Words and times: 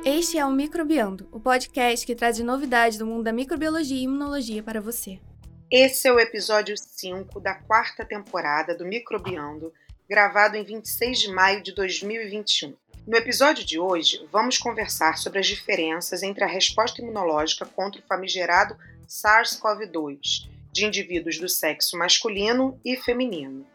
Este 0.06 0.38
é 0.38 0.46
o 0.46 0.52
Microbiando, 0.52 1.28
o 1.32 1.40
podcast 1.40 2.06
que 2.06 2.16
traz 2.16 2.40
novidades 2.40 2.98
do 2.98 3.06
mundo 3.06 3.24
da 3.24 3.34
microbiologia 3.34 3.98
e 3.98 4.04
imunologia 4.04 4.64
para 4.64 4.80
você. 4.80 5.20
Esse 5.70 6.08
é 6.08 6.14
o 6.14 6.20
episódio 6.20 6.76
5 6.78 7.40
da 7.42 7.56
quarta 7.56 8.06
temporada 8.06 8.74
do 8.78 8.86
Microbiando, 8.86 9.74
gravado 10.08 10.56
em 10.56 10.64
26 10.64 11.20
de 11.20 11.32
maio 11.32 11.62
de 11.62 11.74
2021. 11.74 12.74
No 13.06 13.18
episódio 13.18 13.66
de 13.66 13.78
hoje, 13.78 14.26
vamos 14.32 14.58
conversar 14.58 15.18
sobre 15.18 15.40
as 15.40 15.48
diferenças 15.48 16.24
entre 16.24 16.44
a 16.44 16.48
resposta 16.48 17.02
imunológica 17.02 17.66
contra 17.66 18.00
o 18.00 18.04
famigerado 18.08 18.78
SARS-CoV-2 19.08 20.50
de 20.72 20.86
indivíduos 20.86 21.40
do 21.40 21.48
sexo 21.48 21.98
masculino 21.98 22.80
e 22.84 22.96
feminino. 22.96 23.66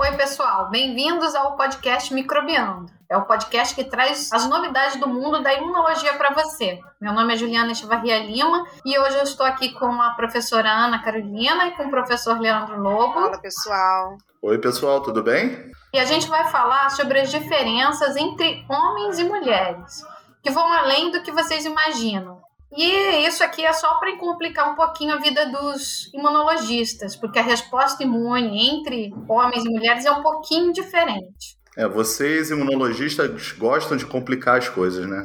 Oi, 0.00 0.12
pessoal, 0.16 0.70
bem-vindos 0.70 1.34
ao 1.34 1.56
podcast 1.56 2.14
Microbiando. 2.14 2.86
É 3.10 3.16
o 3.16 3.24
podcast 3.24 3.74
que 3.74 3.82
traz 3.82 4.32
as 4.32 4.48
novidades 4.48 5.00
do 5.00 5.08
mundo 5.08 5.42
da 5.42 5.52
imunologia 5.54 6.14
para 6.14 6.32
você. 6.34 6.78
Meu 7.00 7.12
nome 7.12 7.34
é 7.34 7.36
Juliana 7.36 7.72
Echevarria 7.72 8.18
Lima 8.18 8.64
e 8.84 8.96
hoje 8.96 9.16
eu 9.16 9.24
estou 9.24 9.44
aqui 9.44 9.72
com 9.72 9.90
a 10.00 10.10
professora 10.10 10.70
Ana 10.70 11.02
Carolina 11.02 11.66
e 11.66 11.70
com 11.72 11.86
o 11.86 11.90
professor 11.90 12.38
Leandro 12.38 12.80
Lobo. 12.80 13.14
Fala, 13.14 13.38
pessoal. 13.38 14.18
Oi, 14.40 14.58
pessoal, 14.58 15.02
tudo 15.02 15.20
bem? 15.20 15.72
E 15.92 15.98
a 15.98 16.04
gente 16.04 16.28
vai 16.28 16.48
falar 16.48 16.90
sobre 16.90 17.18
as 17.18 17.30
diferenças 17.30 18.14
entre 18.14 18.64
homens 18.68 19.18
e 19.18 19.24
mulheres, 19.24 20.04
que 20.48 20.54
vão 20.54 20.72
além 20.72 21.10
do 21.10 21.22
que 21.22 21.30
vocês 21.30 21.66
imaginam. 21.66 22.40
E 22.74 23.26
isso 23.26 23.44
aqui 23.44 23.64
é 23.64 23.72
só 23.72 23.98
para 23.98 24.16
complicar 24.16 24.70
um 24.72 24.74
pouquinho 24.74 25.14
a 25.14 25.18
vida 25.18 25.46
dos 25.46 26.12
imunologistas, 26.14 27.14
porque 27.14 27.38
a 27.38 27.42
resposta 27.42 28.02
imune 28.02 28.70
entre 28.70 29.12
homens 29.28 29.64
e 29.64 29.68
mulheres 29.68 30.06
é 30.06 30.10
um 30.10 30.22
pouquinho 30.22 30.72
diferente. 30.72 31.58
É, 31.76 31.86
vocês 31.86 32.50
imunologistas 32.50 33.52
gostam 33.52 33.96
de 33.96 34.06
complicar 34.06 34.58
as 34.58 34.68
coisas, 34.68 35.06
né? 35.06 35.22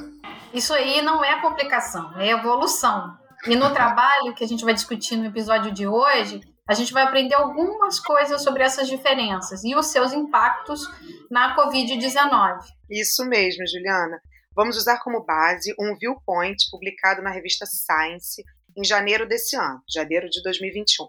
Isso 0.54 0.74
aí 0.74 1.02
não 1.02 1.24
é 1.24 1.42
complicação, 1.42 2.14
é 2.18 2.30
evolução. 2.30 3.18
E 3.48 3.56
no 3.56 3.74
trabalho 3.74 4.34
que 4.36 4.44
a 4.44 4.48
gente 4.48 4.64
vai 4.64 4.74
discutir 4.74 5.16
no 5.16 5.26
episódio 5.26 5.72
de 5.72 5.88
hoje, 5.88 6.42
a 6.68 6.74
gente 6.74 6.94
vai 6.94 7.04
aprender 7.04 7.36
algumas 7.36 8.00
coisas 8.00 8.42
sobre 8.42 8.64
essas 8.64 8.88
diferenças 8.88 9.64
e 9.64 9.76
os 9.76 9.88
seus 9.88 10.14
impactos 10.14 10.90
na 11.30 11.56
Covid-19. 11.56 12.60
Isso 12.90 13.26
mesmo, 13.26 13.66
Juliana. 13.68 14.20
Vamos 14.56 14.78
usar 14.78 15.00
como 15.00 15.24
base 15.24 15.74
um 15.80 15.98
viewpoint 15.98 16.70
publicado 16.70 17.24
na 17.24 17.32
revista 17.32 17.66
Science 17.66 18.44
em 18.78 18.84
janeiro 18.84 19.28
desse 19.28 19.56
ano, 19.56 19.82
janeiro 19.90 20.30
de 20.30 20.44
2021. 20.44 21.08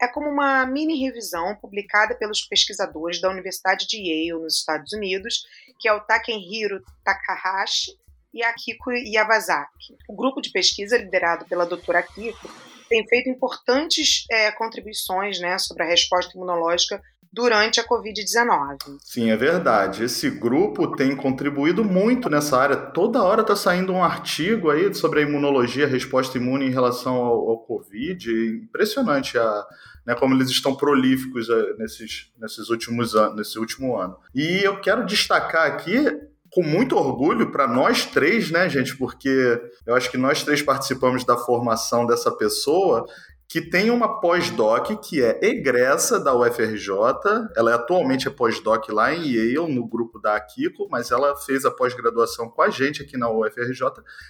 É 0.00 0.08
como 0.08 0.30
uma 0.30 0.64
mini 0.64 0.98
revisão 0.98 1.54
publicada 1.56 2.14
pelos 2.14 2.40
pesquisadores 2.42 3.20
da 3.20 3.28
Universidade 3.28 3.86
de 3.86 3.98
Yale, 3.98 4.42
nos 4.42 4.58
Estados 4.58 4.92
Unidos, 4.94 5.44
que 5.78 5.86
é 5.86 5.92
o 5.92 6.00
Takenhiro 6.00 6.82
Takahashi 7.04 7.92
e 8.32 8.42
Akiko 8.42 8.90
Yabazaki. 8.90 9.96
O 10.08 10.16
grupo 10.16 10.40
de 10.40 10.50
pesquisa, 10.50 10.96
liderado 10.96 11.44
pela 11.44 11.66
doutora 11.66 11.98
Akiko, 11.98 12.50
tem 12.88 13.06
feito 13.06 13.28
importantes 13.28 14.24
é, 14.30 14.50
contribuições 14.52 15.38
né, 15.40 15.58
sobre 15.58 15.82
a 15.82 15.86
resposta 15.86 16.34
imunológica 16.34 17.02
durante 17.38 17.78
a 17.78 17.86
Covid-19. 17.86 18.98
Sim, 19.00 19.30
é 19.30 19.36
verdade. 19.36 20.02
Esse 20.02 20.28
grupo 20.28 20.96
tem 20.96 21.14
contribuído 21.14 21.84
muito 21.84 22.28
nessa 22.28 22.58
área. 22.58 22.76
Toda 22.76 23.22
hora 23.22 23.42
está 23.42 23.54
saindo 23.54 23.92
um 23.92 24.02
artigo 24.02 24.70
aí 24.70 24.92
sobre 24.92 25.20
a 25.20 25.22
imunologia, 25.22 25.84
a 25.84 25.88
resposta 25.88 26.36
imune 26.36 26.66
em 26.66 26.72
relação 26.72 27.14
ao, 27.14 27.48
ao 27.50 27.58
Covid. 27.58 28.28
Impressionante 28.64 29.38
a, 29.38 29.64
né, 30.04 30.16
como 30.16 30.34
eles 30.34 30.50
estão 30.50 30.74
prolíficos 30.74 31.48
eh, 31.48 31.74
nesses, 31.78 32.32
nesses 32.36 32.70
últimos 32.70 33.14
anos, 33.14 33.36
nesse 33.36 33.56
último 33.56 33.96
ano. 33.96 34.16
E 34.34 34.64
eu 34.64 34.80
quero 34.80 35.06
destacar 35.06 35.64
aqui 35.64 36.10
com 36.50 36.64
muito 36.64 36.96
orgulho 36.96 37.52
para 37.52 37.68
nós 37.68 38.04
três, 38.04 38.50
né, 38.50 38.68
gente? 38.68 38.96
Porque 38.96 39.62
eu 39.86 39.94
acho 39.94 40.10
que 40.10 40.18
nós 40.18 40.42
três 40.42 40.60
participamos 40.60 41.22
da 41.24 41.36
formação 41.36 42.04
dessa 42.04 42.32
pessoa 42.32 43.06
que 43.48 43.62
tem 43.62 43.90
uma 43.90 44.20
pós-doc 44.20 44.90
que 45.02 45.24
é 45.24 45.38
egressa 45.42 46.20
da 46.20 46.34
UFRJ. 46.34 46.90
Ela 47.56 47.70
é 47.70 47.74
atualmente 47.74 48.28
é 48.28 48.30
pós-doc 48.30 48.90
lá 48.90 49.12
em 49.12 49.22
Yale, 49.22 49.74
no 49.74 49.88
grupo 49.88 50.18
da 50.18 50.36
Akiko, 50.36 50.86
mas 50.90 51.10
ela 51.10 51.34
fez 51.34 51.64
a 51.64 51.70
pós-graduação 51.70 52.50
com 52.50 52.60
a 52.60 52.68
gente 52.68 53.02
aqui 53.02 53.16
na 53.16 53.30
UFRJ, 53.30 53.80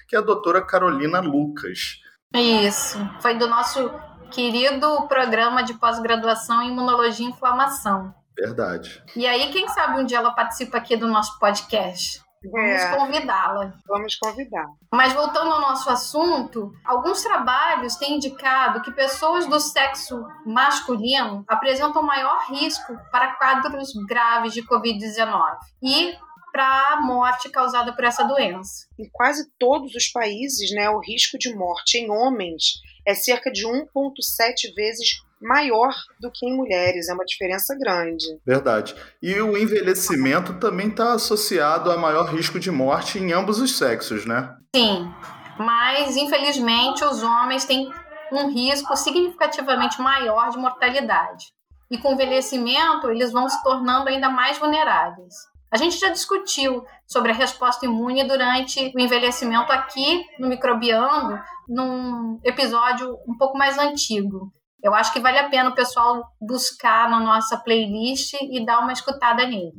que 0.06 0.14
é 0.14 0.18
a 0.20 0.22
doutora 0.22 0.62
Carolina 0.62 1.18
Lucas. 1.18 2.00
Isso, 2.32 2.98
foi 3.20 3.34
do 3.34 3.48
nosso 3.48 3.90
querido 4.30 5.08
programa 5.08 5.62
de 5.62 5.74
pós-graduação 5.74 6.62
em 6.62 6.70
Imunologia 6.70 7.26
e 7.26 7.30
Inflamação. 7.30 8.14
Verdade. 8.38 9.02
E 9.16 9.26
aí, 9.26 9.50
quem 9.50 9.66
sabe 9.68 10.00
um 10.00 10.04
dia 10.04 10.18
ela 10.18 10.30
participa 10.30 10.78
aqui 10.78 10.96
do 10.96 11.08
nosso 11.08 11.38
podcast? 11.40 12.22
Vamos 12.44 12.80
é, 12.80 12.96
convidá-la. 12.96 13.74
Vamos 13.86 14.16
convidar. 14.16 14.66
Mas 14.92 15.12
voltando 15.12 15.50
ao 15.50 15.60
nosso 15.60 15.90
assunto, 15.90 16.72
alguns 16.84 17.22
trabalhos 17.22 17.96
têm 17.96 18.16
indicado 18.16 18.82
que 18.82 18.92
pessoas 18.92 19.46
do 19.46 19.58
sexo 19.58 20.24
masculino 20.46 21.44
apresentam 21.48 22.02
maior 22.02 22.46
risco 22.48 22.96
para 23.10 23.34
quadros 23.34 23.92
graves 24.06 24.52
de 24.52 24.62
Covid-19 24.62 25.56
e 25.82 26.16
para 26.52 26.94
a 26.94 27.00
morte 27.00 27.48
causada 27.50 27.92
por 27.94 28.04
essa 28.04 28.24
doença. 28.24 28.86
Em 28.98 29.08
quase 29.12 29.50
todos 29.58 29.94
os 29.94 30.08
países, 30.08 30.70
né, 30.72 30.88
o 30.90 31.00
risco 31.00 31.38
de 31.38 31.54
morte 31.54 31.98
em 31.98 32.10
homens 32.10 32.80
é 33.06 33.14
cerca 33.14 33.50
de 33.50 33.66
1,7 33.66 34.74
vezes 34.74 35.22
maior 35.40 35.94
do 36.20 36.30
que 36.32 36.46
em 36.46 36.56
mulheres, 36.56 37.08
é 37.08 37.14
uma 37.14 37.24
diferença 37.24 37.76
grande. 37.78 38.24
Verdade. 38.44 38.94
E 39.22 39.40
o 39.40 39.56
envelhecimento 39.56 40.54
também 40.54 40.88
está 40.88 41.12
associado 41.12 41.90
a 41.90 41.96
maior 41.96 42.26
risco 42.26 42.58
de 42.58 42.70
morte 42.70 43.18
em 43.18 43.32
ambos 43.32 43.60
os 43.60 43.76
sexos, 43.76 44.26
né? 44.26 44.54
Sim, 44.74 45.12
mas 45.58 46.16
infelizmente 46.16 47.04
os 47.04 47.22
homens 47.22 47.64
têm 47.64 47.90
um 48.32 48.50
risco 48.50 48.96
significativamente 48.96 50.00
maior 50.00 50.50
de 50.50 50.58
mortalidade. 50.58 51.46
E 51.90 51.96
com 51.96 52.10
o 52.10 52.12
envelhecimento, 52.12 53.10
eles 53.10 53.32
vão 53.32 53.48
se 53.48 53.62
tornando 53.62 54.08
ainda 54.08 54.28
mais 54.28 54.58
vulneráveis. 54.58 55.34
A 55.70 55.76
gente 55.76 55.98
já 55.98 56.08
discutiu 56.08 56.84
sobre 57.06 57.30
a 57.30 57.34
resposta 57.34 57.84
imune 57.84 58.24
durante 58.24 58.92
o 58.94 59.00
envelhecimento 59.00 59.70
aqui 59.70 60.24
no 60.38 60.48
Microbiando, 60.48 61.38
num 61.68 62.40
episódio 62.42 63.18
um 63.26 63.36
pouco 63.36 63.56
mais 63.56 63.78
antigo. 63.78 64.50
Eu 64.82 64.94
acho 64.94 65.12
que 65.12 65.20
vale 65.20 65.38
a 65.38 65.48
pena 65.48 65.70
o 65.70 65.74
pessoal 65.74 66.22
buscar 66.40 67.10
na 67.10 67.18
nossa 67.20 67.56
playlist 67.56 68.34
e 68.34 68.64
dar 68.64 68.80
uma 68.80 68.92
escutada 68.92 69.44
nele. 69.46 69.72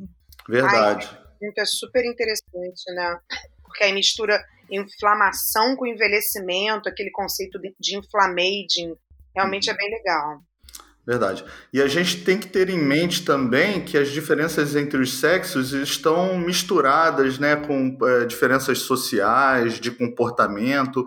Verdade. 0.48 1.08
Ai, 1.42 1.52
é 1.56 1.64
super 1.64 2.04
interessante, 2.04 2.92
né? 2.94 3.18
Porque 3.64 3.84
aí 3.84 3.92
mistura 3.92 4.38
inflamação 4.70 5.74
com 5.74 5.86
envelhecimento, 5.86 6.88
aquele 6.88 7.10
conceito 7.10 7.58
de, 7.78 7.96
inflammaging, 7.96 8.94
realmente 9.34 9.70
é 9.70 9.74
bem 9.74 9.90
legal. 9.90 10.42
Verdade. 11.06 11.44
E 11.72 11.80
a 11.80 11.88
gente 11.88 12.22
tem 12.22 12.38
que 12.38 12.46
ter 12.46 12.68
em 12.68 12.78
mente 12.78 13.24
também 13.24 13.84
que 13.84 13.96
as 13.96 14.10
diferenças 14.10 14.76
entre 14.76 15.00
os 15.00 15.18
sexos 15.18 15.72
estão 15.72 16.38
misturadas 16.38 17.38
né, 17.38 17.56
com 17.56 17.98
é, 18.06 18.26
diferenças 18.26 18.80
sociais, 18.80 19.80
de 19.80 19.90
comportamento 19.90 21.04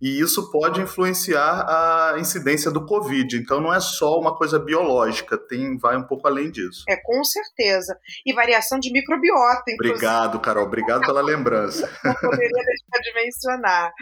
e 0.00 0.20
isso 0.20 0.50
pode 0.50 0.80
influenciar 0.80 1.66
a 1.68 2.18
incidência 2.18 2.70
do 2.70 2.84
Covid. 2.84 3.36
Então 3.36 3.60
não 3.60 3.72
é 3.72 3.80
só 3.80 4.18
uma 4.18 4.36
coisa 4.36 4.58
biológica, 4.58 5.38
tem 5.38 5.78
vai 5.78 5.96
um 5.96 6.02
pouco 6.02 6.26
além 6.28 6.50
disso. 6.50 6.84
É, 6.88 6.96
com 6.96 7.24
certeza. 7.24 7.98
E 8.24 8.32
variação 8.32 8.78
de 8.78 8.92
microbiota. 8.92 9.70
Inclusive. 9.70 9.94
Obrigado, 9.94 10.40
Carol. 10.40 10.66
Obrigado 10.66 11.00
pela 11.00 11.22
lembrança. 11.22 11.90
Não 12.04 12.14
poderia 12.14 12.64
deixar 12.64 13.02
de 13.02 13.14
mencionar. 13.14 13.92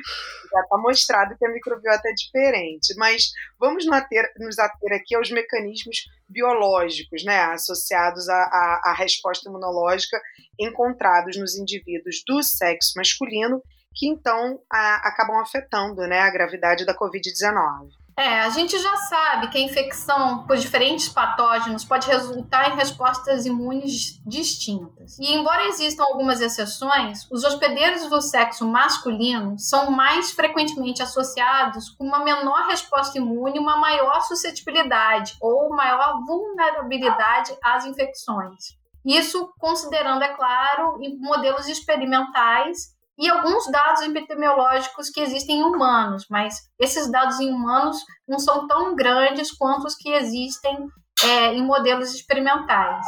Já 0.52 0.60
está 0.60 0.78
mostrado 0.78 1.36
que 1.38 1.46
a 1.46 1.52
microbiota 1.52 2.08
é 2.08 2.12
diferente. 2.12 2.94
Mas 2.96 3.30
vamos 3.58 3.86
nos 3.86 3.94
ater, 3.94 4.24
nos 4.38 4.58
ater 4.58 4.92
aqui 4.94 5.14
aos 5.14 5.30
mecanismos 5.30 5.96
biológicos, 6.28 7.24
né, 7.24 7.38
associados 7.52 8.28
à, 8.28 8.80
à 8.84 8.94
resposta 8.98 9.48
imunológica 9.48 10.18
encontrados 10.58 11.36
nos 11.36 11.56
indivíduos 11.56 12.22
do 12.26 12.42
sexo 12.42 12.92
masculino 12.96 13.62
que 13.94 14.08
então 14.08 14.58
a, 14.70 15.08
acabam 15.08 15.40
afetando 15.40 16.02
né, 16.02 16.20
a 16.20 16.30
gravidade 16.30 16.84
da 16.84 16.96
Covid-19. 16.96 17.88
É, 18.16 18.42
a 18.42 18.50
gente 18.50 18.78
já 18.78 18.96
sabe 18.96 19.48
que 19.48 19.58
a 19.58 19.60
infecção 19.60 20.46
por 20.46 20.56
diferentes 20.56 21.08
patógenos 21.08 21.84
pode 21.84 22.06
resultar 22.06 22.70
em 22.70 22.76
respostas 22.76 23.44
imunes 23.44 24.20
distintas. 24.24 25.18
E 25.18 25.34
embora 25.34 25.66
existam 25.66 26.04
algumas 26.04 26.40
exceções, 26.40 27.28
os 27.28 27.42
hospedeiros 27.42 28.08
do 28.08 28.20
sexo 28.20 28.68
masculino 28.68 29.58
são 29.58 29.90
mais 29.90 30.30
frequentemente 30.30 31.02
associados 31.02 31.90
com 31.90 32.04
uma 32.04 32.22
menor 32.22 32.68
resposta 32.68 33.18
imune, 33.18 33.58
uma 33.58 33.78
maior 33.78 34.20
suscetibilidade 34.20 35.36
ou 35.40 35.70
maior 35.70 36.20
vulnerabilidade 36.24 37.52
às 37.64 37.84
infecções. 37.84 38.76
Isso 39.04 39.52
considerando, 39.58 40.22
é 40.22 40.32
claro, 40.34 40.98
modelos 41.18 41.68
experimentais 41.68 42.93
e 43.18 43.28
alguns 43.28 43.70
dados 43.70 44.02
epidemiológicos 44.02 45.08
que 45.10 45.20
existem 45.20 45.60
em 45.60 45.62
humanos, 45.62 46.26
mas 46.28 46.56
esses 46.80 47.10
dados 47.10 47.38
em 47.40 47.50
humanos 47.50 47.98
não 48.26 48.38
são 48.38 48.66
tão 48.66 48.94
grandes 48.94 49.52
quanto 49.52 49.86
os 49.86 49.94
que 49.94 50.10
existem 50.10 50.76
é, 51.22 51.52
em 51.52 51.62
modelos 51.62 52.12
experimentais. 52.14 53.06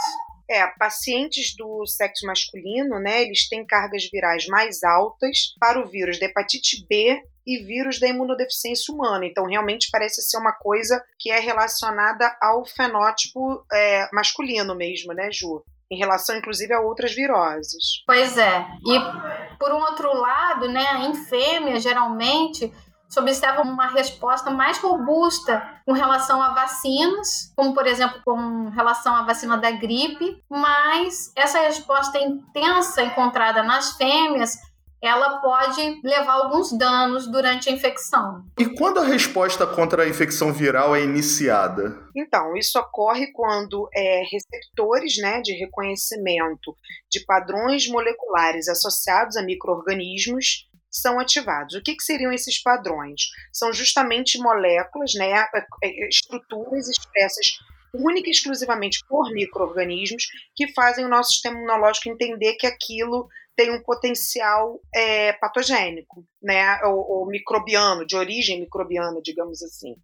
É, 0.48 0.64
pacientes 0.78 1.56
do 1.56 1.84
sexo 1.86 2.24
masculino, 2.24 3.00
né, 3.00 3.22
eles 3.22 3.48
têm 3.48 3.66
cargas 3.66 4.08
virais 4.12 4.46
mais 4.46 4.84
altas 4.84 5.54
para 5.58 5.80
o 5.80 5.88
vírus 5.88 6.20
da 6.20 6.26
hepatite 6.26 6.86
B 6.88 7.20
e 7.44 7.64
vírus 7.64 7.98
da 7.98 8.06
imunodeficiência 8.06 8.94
humana. 8.94 9.26
Então, 9.26 9.44
realmente 9.44 9.88
parece 9.90 10.22
ser 10.22 10.38
uma 10.38 10.52
coisa 10.52 11.02
que 11.18 11.32
é 11.32 11.40
relacionada 11.40 12.36
ao 12.40 12.64
fenótipo 12.64 13.64
é, 13.72 14.08
masculino 14.12 14.74
mesmo, 14.76 15.12
né, 15.12 15.30
Ju? 15.32 15.64
Em 15.90 15.96
relação, 15.96 16.36
inclusive, 16.36 16.72
a 16.72 16.80
outras 16.80 17.14
viroses. 17.14 18.02
Pois 18.06 18.36
é. 18.36 18.66
E, 18.84 19.56
por 19.58 19.72
um 19.72 19.80
outro 19.80 20.12
lado, 20.14 20.68
né, 20.68 21.06
em 21.06 21.14
fêmea, 21.14 21.78
geralmente, 21.78 22.72
se 23.08 23.20
observa 23.20 23.62
uma 23.62 23.86
resposta 23.88 24.50
mais 24.50 24.78
robusta 24.78 25.62
com 25.84 25.92
relação 25.92 26.42
a 26.42 26.54
vacinas, 26.54 27.52
como 27.54 27.72
por 27.72 27.86
exemplo 27.86 28.20
com 28.24 28.68
relação 28.70 29.14
à 29.14 29.22
vacina 29.22 29.56
da 29.56 29.70
gripe, 29.70 30.42
mas 30.50 31.32
essa 31.36 31.60
resposta 31.60 32.18
intensa 32.18 33.02
encontrada 33.02 33.62
nas 33.62 33.96
fêmeas 33.96 34.58
ela 35.06 35.38
pode 35.40 36.00
levar 36.02 36.32
alguns 36.32 36.76
danos 36.76 37.30
durante 37.30 37.68
a 37.68 37.72
infecção. 37.72 38.44
E 38.58 38.66
quando 38.66 38.98
a 38.98 39.04
resposta 39.04 39.66
contra 39.66 40.02
a 40.02 40.08
infecção 40.08 40.52
viral 40.52 40.94
é 40.96 41.02
iniciada? 41.02 42.06
Então, 42.14 42.56
isso 42.56 42.78
ocorre 42.78 43.32
quando 43.32 43.88
é, 43.94 44.22
receptores 44.30 45.16
né, 45.18 45.40
de 45.40 45.52
reconhecimento 45.52 46.74
de 47.10 47.24
padrões 47.24 47.88
moleculares 47.88 48.68
associados 48.68 49.36
a 49.36 49.42
micro-organismos 49.42 50.66
são 50.90 51.18
ativados. 51.20 51.74
O 51.74 51.82
que, 51.82 51.94
que, 51.94 52.02
seriam 52.02 52.32
esses 52.32 52.62
padrões? 52.62 53.22
São 53.52 53.72
justamente 53.72 54.38
moléculas, 54.38 55.12
né, 55.14 55.30
é, 55.30 55.66
é, 55.84 56.08
estruturas 56.08 56.88
expressas 56.88 57.58
única 58.04 58.28
e 58.28 58.32
exclusivamente 58.32 59.00
por 59.08 59.32
micro-organismos 59.32 60.26
que 60.54 60.72
fazem 60.72 61.04
o 61.04 61.08
nosso 61.08 61.32
sistema 61.32 61.56
imunológico 61.56 62.08
entender 62.08 62.54
que 62.54 62.66
aquilo 62.66 63.28
tem 63.56 63.74
um 63.74 63.82
potencial 63.82 64.78
é, 64.94 65.32
patogênico, 65.32 66.24
né, 66.42 66.78
ou, 66.84 67.10
ou 67.10 67.26
microbiano, 67.26 68.06
de 68.06 68.14
origem 68.14 68.60
microbiana, 68.60 69.20
digamos 69.22 69.62
assim. 69.62 69.96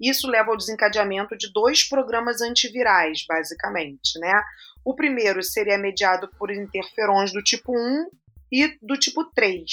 Isso 0.00 0.28
leva 0.28 0.50
ao 0.50 0.56
desencadeamento 0.56 1.36
de 1.36 1.52
dois 1.52 1.88
programas 1.88 2.40
antivirais, 2.40 3.24
basicamente, 3.26 4.16
né? 4.20 4.32
O 4.84 4.94
primeiro 4.94 5.42
seria 5.42 5.76
mediado 5.76 6.30
por 6.38 6.52
interferons 6.52 7.32
do 7.32 7.42
tipo 7.42 7.76
1 7.76 8.06
e 8.52 8.78
do 8.80 8.96
tipo 8.96 9.24
3. 9.24 9.66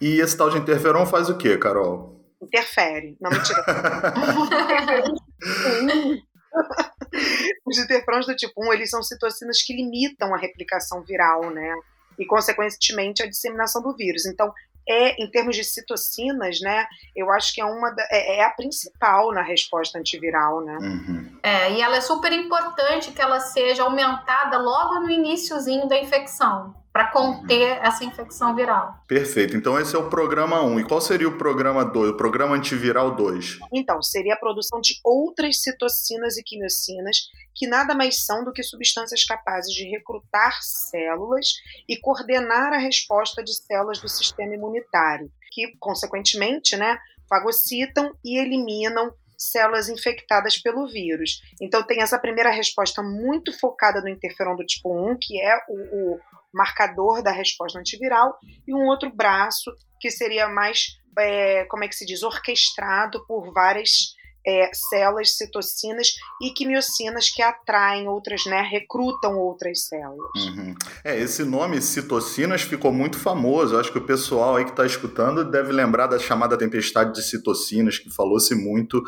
E 0.00 0.20
esse 0.20 0.36
tal 0.36 0.50
de 0.50 0.58
interferon 0.58 1.06
faz 1.06 1.28
o 1.28 1.38
quê, 1.38 1.56
Carol? 1.56 2.20
Interfere. 2.42 3.16
Não, 3.20 3.30
mentira. 3.30 3.64
Os 7.64 7.78
interferons 7.78 8.26
do 8.26 8.36
tipo 8.36 8.64
1, 8.64 8.72
eles 8.74 8.90
são 8.90 9.02
citocinas 9.02 9.62
que 9.62 9.74
limitam 9.74 10.34
a 10.34 10.38
replicação 10.38 11.02
viral, 11.02 11.50
né? 11.50 11.74
e, 12.18 12.24
consequentemente, 12.24 13.22
a 13.22 13.28
disseminação 13.28 13.82
do 13.82 13.94
vírus. 13.94 14.26
Então, 14.26 14.52
é, 14.88 15.22
em 15.22 15.30
termos 15.30 15.56
de 15.56 15.64
citocinas, 15.64 16.60
né, 16.60 16.86
eu 17.16 17.30
acho 17.32 17.54
que 17.54 17.60
é 17.60 17.64
uma 17.64 17.90
da, 17.90 18.02
é, 18.10 18.38
é, 18.38 18.44
a 18.44 18.50
principal 18.50 19.32
na 19.32 19.42
resposta 19.42 19.98
antiviral, 19.98 20.60
né? 20.60 20.76
Uhum. 20.80 21.38
É, 21.42 21.72
e 21.72 21.80
ela 21.80 21.96
é 21.96 22.00
super 22.00 22.32
importante 22.32 23.10
que 23.12 23.20
ela 23.20 23.40
seja 23.40 23.82
aumentada 23.82 24.58
logo 24.58 25.00
no 25.00 25.10
iníciozinho 25.10 25.88
da 25.88 25.98
infecção 25.98 26.74
para 26.94 27.10
conter 27.10 27.80
essa 27.82 28.04
infecção 28.04 28.54
viral. 28.54 28.94
Perfeito. 29.08 29.56
Então 29.56 29.76
esse 29.80 29.96
é 29.96 29.98
o 29.98 30.08
programa 30.08 30.62
1. 30.62 30.78
E 30.78 30.84
qual 30.84 31.00
seria 31.00 31.28
o 31.28 31.36
programa 31.36 31.84
2, 31.84 32.10
o 32.10 32.16
programa 32.16 32.54
antiviral 32.54 33.16
2? 33.16 33.58
Então, 33.72 34.00
seria 34.00 34.34
a 34.34 34.38
produção 34.38 34.80
de 34.80 35.00
outras 35.02 35.60
citocinas 35.60 36.36
e 36.36 36.44
quimiocinas, 36.44 37.16
que 37.52 37.66
nada 37.66 37.96
mais 37.96 38.24
são 38.24 38.44
do 38.44 38.52
que 38.52 38.62
substâncias 38.62 39.24
capazes 39.24 39.74
de 39.74 39.90
recrutar 39.90 40.56
células 40.62 41.48
e 41.88 41.96
coordenar 41.96 42.72
a 42.72 42.78
resposta 42.78 43.42
de 43.42 43.52
células 43.52 43.98
do 43.98 44.08
sistema 44.08 44.54
imunitário, 44.54 45.32
que 45.50 45.76
consequentemente, 45.80 46.76
né, 46.76 46.96
fagocitam 47.28 48.14
e 48.24 48.38
eliminam 48.38 49.12
células 49.36 49.88
infectadas 49.88 50.58
pelo 50.58 50.86
vírus. 50.86 51.42
Então 51.60 51.82
tem 51.82 52.00
essa 52.00 52.20
primeira 52.20 52.50
resposta 52.50 53.02
muito 53.02 53.52
focada 53.58 54.00
no 54.00 54.08
interferon 54.08 54.54
do 54.54 54.64
tipo 54.64 54.94
1, 55.12 55.16
que 55.20 55.40
é 55.40 55.56
o, 55.68 56.12
o 56.14 56.20
marcador 56.54 57.22
da 57.22 57.32
resposta 57.32 57.78
antiviral, 57.78 58.38
e 58.66 58.74
um 58.74 58.86
outro 58.86 59.14
braço 59.14 59.70
que 60.00 60.10
seria 60.10 60.48
mais, 60.48 60.86
é, 61.18 61.64
como 61.64 61.84
é 61.84 61.88
que 61.88 61.96
se 61.96 62.06
diz, 62.06 62.22
orquestrado 62.22 63.24
por 63.26 63.52
várias 63.52 64.14
é, 64.46 64.70
células, 64.90 65.36
citocinas 65.36 66.08
e 66.42 66.50
quimiocinas 66.50 67.30
que 67.30 67.42
atraem 67.42 68.06
outras, 68.06 68.44
né, 68.44 68.60
recrutam 68.60 69.38
outras 69.38 69.86
células. 69.86 70.30
Uhum. 70.36 70.74
É, 71.02 71.18
esse 71.18 71.44
nome 71.44 71.80
citocinas 71.80 72.62
ficou 72.62 72.92
muito 72.92 73.18
famoso. 73.18 73.74
Eu 73.74 73.80
acho 73.80 73.90
que 73.90 73.98
o 73.98 74.06
pessoal 74.06 74.56
aí 74.56 74.64
que 74.64 74.70
está 74.70 74.84
escutando 74.84 75.50
deve 75.50 75.72
lembrar 75.72 76.06
da 76.06 76.18
chamada 76.18 76.58
tempestade 76.58 77.14
de 77.14 77.22
citocinas, 77.22 77.98
que 77.98 78.10
falou-se 78.10 78.54
muito 78.54 79.02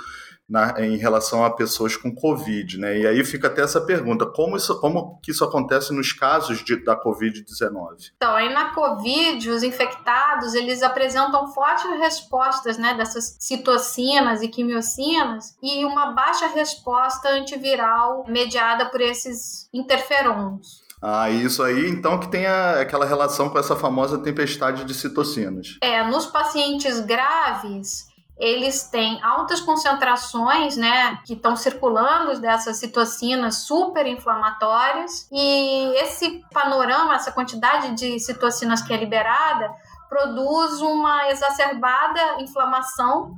na, 0.48 0.80
em 0.80 0.96
relação 0.96 1.44
a 1.44 1.50
pessoas 1.50 1.96
com 1.96 2.14
Covid, 2.14 2.78
né? 2.78 2.98
E 2.98 3.06
aí 3.06 3.24
fica 3.24 3.48
até 3.48 3.62
essa 3.62 3.80
pergunta: 3.80 4.24
como 4.26 4.56
isso, 4.56 4.80
como 4.80 5.18
que 5.20 5.30
isso 5.30 5.44
acontece 5.44 5.92
nos 5.92 6.12
casos 6.12 6.64
de, 6.64 6.76
da 6.84 6.96
Covid-19? 7.00 8.12
Então, 8.16 8.34
aí 8.34 8.52
na 8.52 8.72
Covid, 8.72 9.50
os 9.50 9.62
infectados 9.62 10.54
eles 10.54 10.82
apresentam 10.82 11.52
fortes 11.52 11.90
respostas, 11.98 12.78
né, 12.78 12.94
dessas 12.94 13.36
citocinas 13.40 14.42
e 14.42 14.48
quimiocinas 14.48 15.56
e 15.62 15.84
uma 15.84 16.12
baixa 16.12 16.46
resposta 16.46 17.28
antiviral 17.28 18.24
mediada 18.28 18.86
por 18.86 19.00
esses 19.00 19.68
interferons. 19.72 20.86
Ah, 21.02 21.28
isso 21.28 21.62
aí, 21.62 21.88
então, 21.90 22.18
que 22.18 22.28
tem 22.28 22.46
a, 22.46 22.80
aquela 22.80 23.04
relação 23.04 23.50
com 23.50 23.58
essa 23.58 23.76
famosa 23.76 24.18
tempestade 24.18 24.84
de 24.84 24.94
citocinas. 24.94 25.76
É, 25.82 26.02
nos 26.04 26.26
pacientes 26.26 27.00
graves, 27.00 28.06
eles 28.38 28.84
têm 28.84 29.22
altas 29.22 29.60
concentrações, 29.60 30.76
né, 30.76 31.18
que 31.24 31.32
estão 31.32 31.56
circulando 31.56 32.38
dessas 32.40 32.76
citocinas 32.76 33.66
super 33.66 34.06
inflamatórias, 34.06 35.28
e 35.32 35.94
esse 36.02 36.44
panorama, 36.52 37.14
essa 37.14 37.32
quantidade 37.32 37.94
de 37.94 38.20
citocinas 38.20 38.82
que 38.82 38.92
é 38.92 38.96
liberada, 38.96 39.74
produz 40.08 40.80
uma 40.80 41.30
exacerbada 41.30 42.40
inflamação 42.40 43.34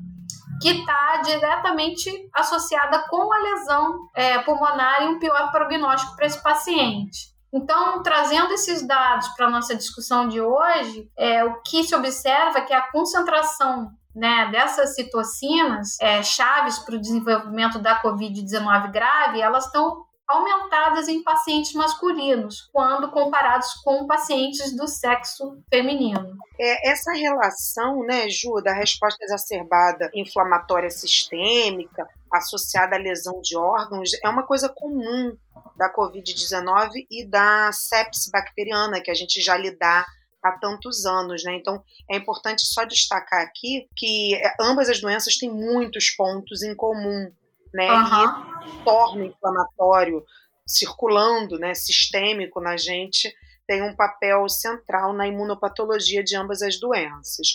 que 0.61 0.71
está 0.71 1.23
diretamente 1.25 2.11
associada 2.35 3.05
com 3.09 3.33
a 3.33 3.39
lesão 3.39 4.11
é, 4.15 4.39
pulmonar 4.41 5.03
e 5.03 5.07
um 5.07 5.19
pior 5.19 5.53
prognóstico 5.53 6.17
para 6.17 6.27
esse 6.27 6.43
paciente. 6.43 7.33
Então, 7.53 8.03
trazendo 8.03 8.53
esses 8.53 8.87
dados 8.87 9.29
para 9.29 9.47
a 9.47 9.51
nossa 9.51 9.75
discussão 9.75 10.29
de 10.29 10.41
hoje, 10.41 11.11
é, 11.17 11.45
o 11.45 11.63
que 11.63 11.83
se 11.85 11.95
observa 11.95 12.59
é 12.59 12.63
que 12.63 12.75
a 12.75 12.91
concentração 12.91 13.91
né, 14.15 14.51
dessas 14.51 14.95
citocinas 14.95 15.97
é, 16.01 16.23
chaves 16.23 16.79
para 16.79 16.97
o 16.97 17.01
desenvolvimento 17.01 17.79
da 17.79 18.01
Covid-19 18.03 18.91
grave, 18.91 19.41
elas 19.41 19.67
estão 19.67 20.07
aumentadas 20.29 21.09
em 21.09 21.23
pacientes 21.23 21.73
masculinos, 21.73 22.69
quando 22.71 23.11
comparados 23.11 23.73
com 23.83 24.07
pacientes 24.07 24.77
do 24.77 24.87
sexo 24.87 25.59
feminino. 25.71 26.37
É, 26.61 26.91
essa 26.91 27.13
relação, 27.13 28.03
né, 28.05 28.29
Ju, 28.29 28.61
da 28.63 28.75
resposta 28.75 29.25
exacerbada 29.25 30.11
inflamatória 30.15 30.91
sistêmica 30.91 32.07
associada 32.31 32.97
à 32.97 32.99
lesão 32.99 33.41
de 33.41 33.57
órgãos 33.57 34.11
é 34.23 34.29
uma 34.29 34.43
coisa 34.43 34.69
comum 34.69 35.35
da 35.77 35.91
Covid-19 35.95 37.07
e 37.11 37.27
da 37.27 37.73
sepsis 37.73 38.29
bacteriana, 38.31 39.01
que 39.01 39.11
a 39.11 39.15
gente 39.15 39.41
já 39.41 39.57
lidar 39.57 40.05
há 40.43 40.53
tantos 40.53 41.05
anos, 41.05 41.43
né? 41.45 41.57
Então 41.57 41.83
é 42.11 42.17
importante 42.17 42.63
só 42.65 42.85
destacar 42.85 43.43
aqui 43.43 43.89
que 43.97 44.35
é, 44.35 44.55
ambas 44.61 44.89
as 44.89 45.01
doenças 45.01 45.37
têm 45.37 45.51
muitos 45.51 46.11
pontos 46.11 46.63
em 46.63 46.75
comum, 46.75 47.31
né? 47.73 47.93
Uhum. 47.93 48.81
E 48.81 48.85
torno 48.85 49.25
inflamatório 49.25 50.25
circulando, 50.67 51.59
né, 51.59 51.75
sistêmico 51.75 52.61
na 52.61 52.77
gente 52.77 53.33
tem 53.69 53.83
um 53.83 53.95
papel 53.95 54.49
central 54.49 55.13
na 55.13 55.29
imunopatologia 55.29 56.25
de 56.25 56.35
ambas 56.35 56.63
as 56.63 56.81
doenças. 56.81 57.49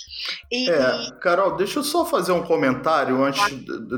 E, 0.51 0.69
é, 0.69 1.11
Carol, 1.19 1.55
deixa 1.55 1.79
eu 1.79 1.83
só 1.83 2.05
fazer 2.05 2.31
um 2.31 2.43
comentário 2.43 3.23
antes 3.23 3.41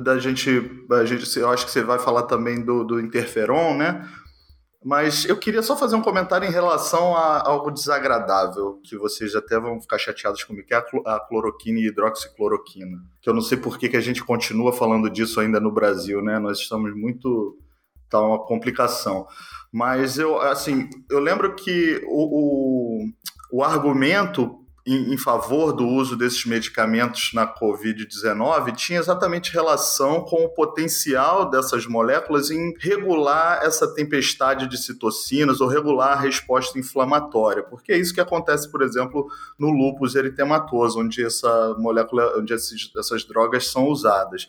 da 0.02 0.18
gente, 0.18 0.50
a 0.90 1.04
gente. 1.04 1.38
Eu 1.38 1.50
acho 1.50 1.66
que 1.66 1.72
você 1.72 1.84
vai 1.84 2.00
falar 2.00 2.24
também 2.24 2.64
do, 2.64 2.86
do 2.86 3.02
interferon, 3.02 3.76
né? 3.76 4.08
Mas 4.86 5.26
eu 5.26 5.36
queria 5.36 5.64
só 5.64 5.76
fazer 5.76 5.96
um 5.96 6.02
comentário 6.04 6.48
em 6.48 6.52
relação 6.52 7.18
a 7.18 7.42
algo 7.44 7.72
desagradável, 7.72 8.80
que 8.84 8.96
vocês 8.96 9.34
até 9.34 9.60
vão 9.60 9.82
ficar 9.82 9.98
chateados 9.98 10.44
comigo, 10.44 10.68
que 10.68 10.76
é 10.76 10.78
a 10.78 11.20
cloroquina 11.20 11.80
e 11.80 11.88
hidroxicloroquina. 11.88 13.04
Que 13.20 13.28
eu 13.28 13.34
não 13.34 13.42
sei 13.42 13.58
por 13.58 13.80
que, 13.80 13.90
que 13.90 13.98
a 13.98 14.02
gente 14.02 14.24
continua 14.24 14.72
falando 14.72 15.10
disso 15.10 15.40
ainda 15.40 15.60
no 15.60 15.72
Brasil, 15.72 16.22
né? 16.22 16.38
Nós 16.38 16.60
estamos 16.60 16.96
muito. 16.96 17.58
tá 18.12 18.22
uma 18.22 18.38
complicação. 18.38 19.26
Mas 19.72 20.20
eu, 20.20 20.40
assim, 20.40 20.88
eu 21.10 21.20
lembro 21.20 21.56
que 21.56 22.00
o, 22.06 23.02
o, 23.02 23.58
o 23.58 23.64
argumento 23.64 24.65
em, 24.86 25.14
em 25.14 25.18
favor 25.18 25.74
do 25.74 25.88
uso 25.88 26.16
desses 26.16 26.46
medicamentos 26.46 27.32
na 27.34 27.48
Covid-19 27.48 28.76
tinha 28.76 29.00
exatamente 29.00 29.52
relação 29.52 30.22
com 30.22 30.46
o 30.46 30.50
potencial 30.50 31.50
dessas 31.50 31.88
moléculas 31.88 32.52
em 32.52 32.74
regular 32.80 33.62
essa 33.64 33.92
tempestade 33.94 34.68
de 34.68 34.78
citocinas 34.78 35.60
ou 35.60 35.68
regular 35.68 36.12
a 36.12 36.22
resposta 36.22 36.78
inflamatória, 36.78 37.64
porque 37.64 37.92
é 37.92 37.98
isso 37.98 38.14
que 38.14 38.22
acontece, 38.22 38.70
por 38.70 38.84
exemplo, 38.84 39.28
no 39.58 39.72
lúpus 39.72 40.14
eritematoso, 40.14 41.00
onde 41.00 41.26
essa 41.26 41.76
molécula, 41.80 42.38
onde 42.38 42.54
esses, 42.54 42.92
essas 42.96 43.26
drogas 43.26 43.68
são 43.68 43.88
usadas. 43.88 44.46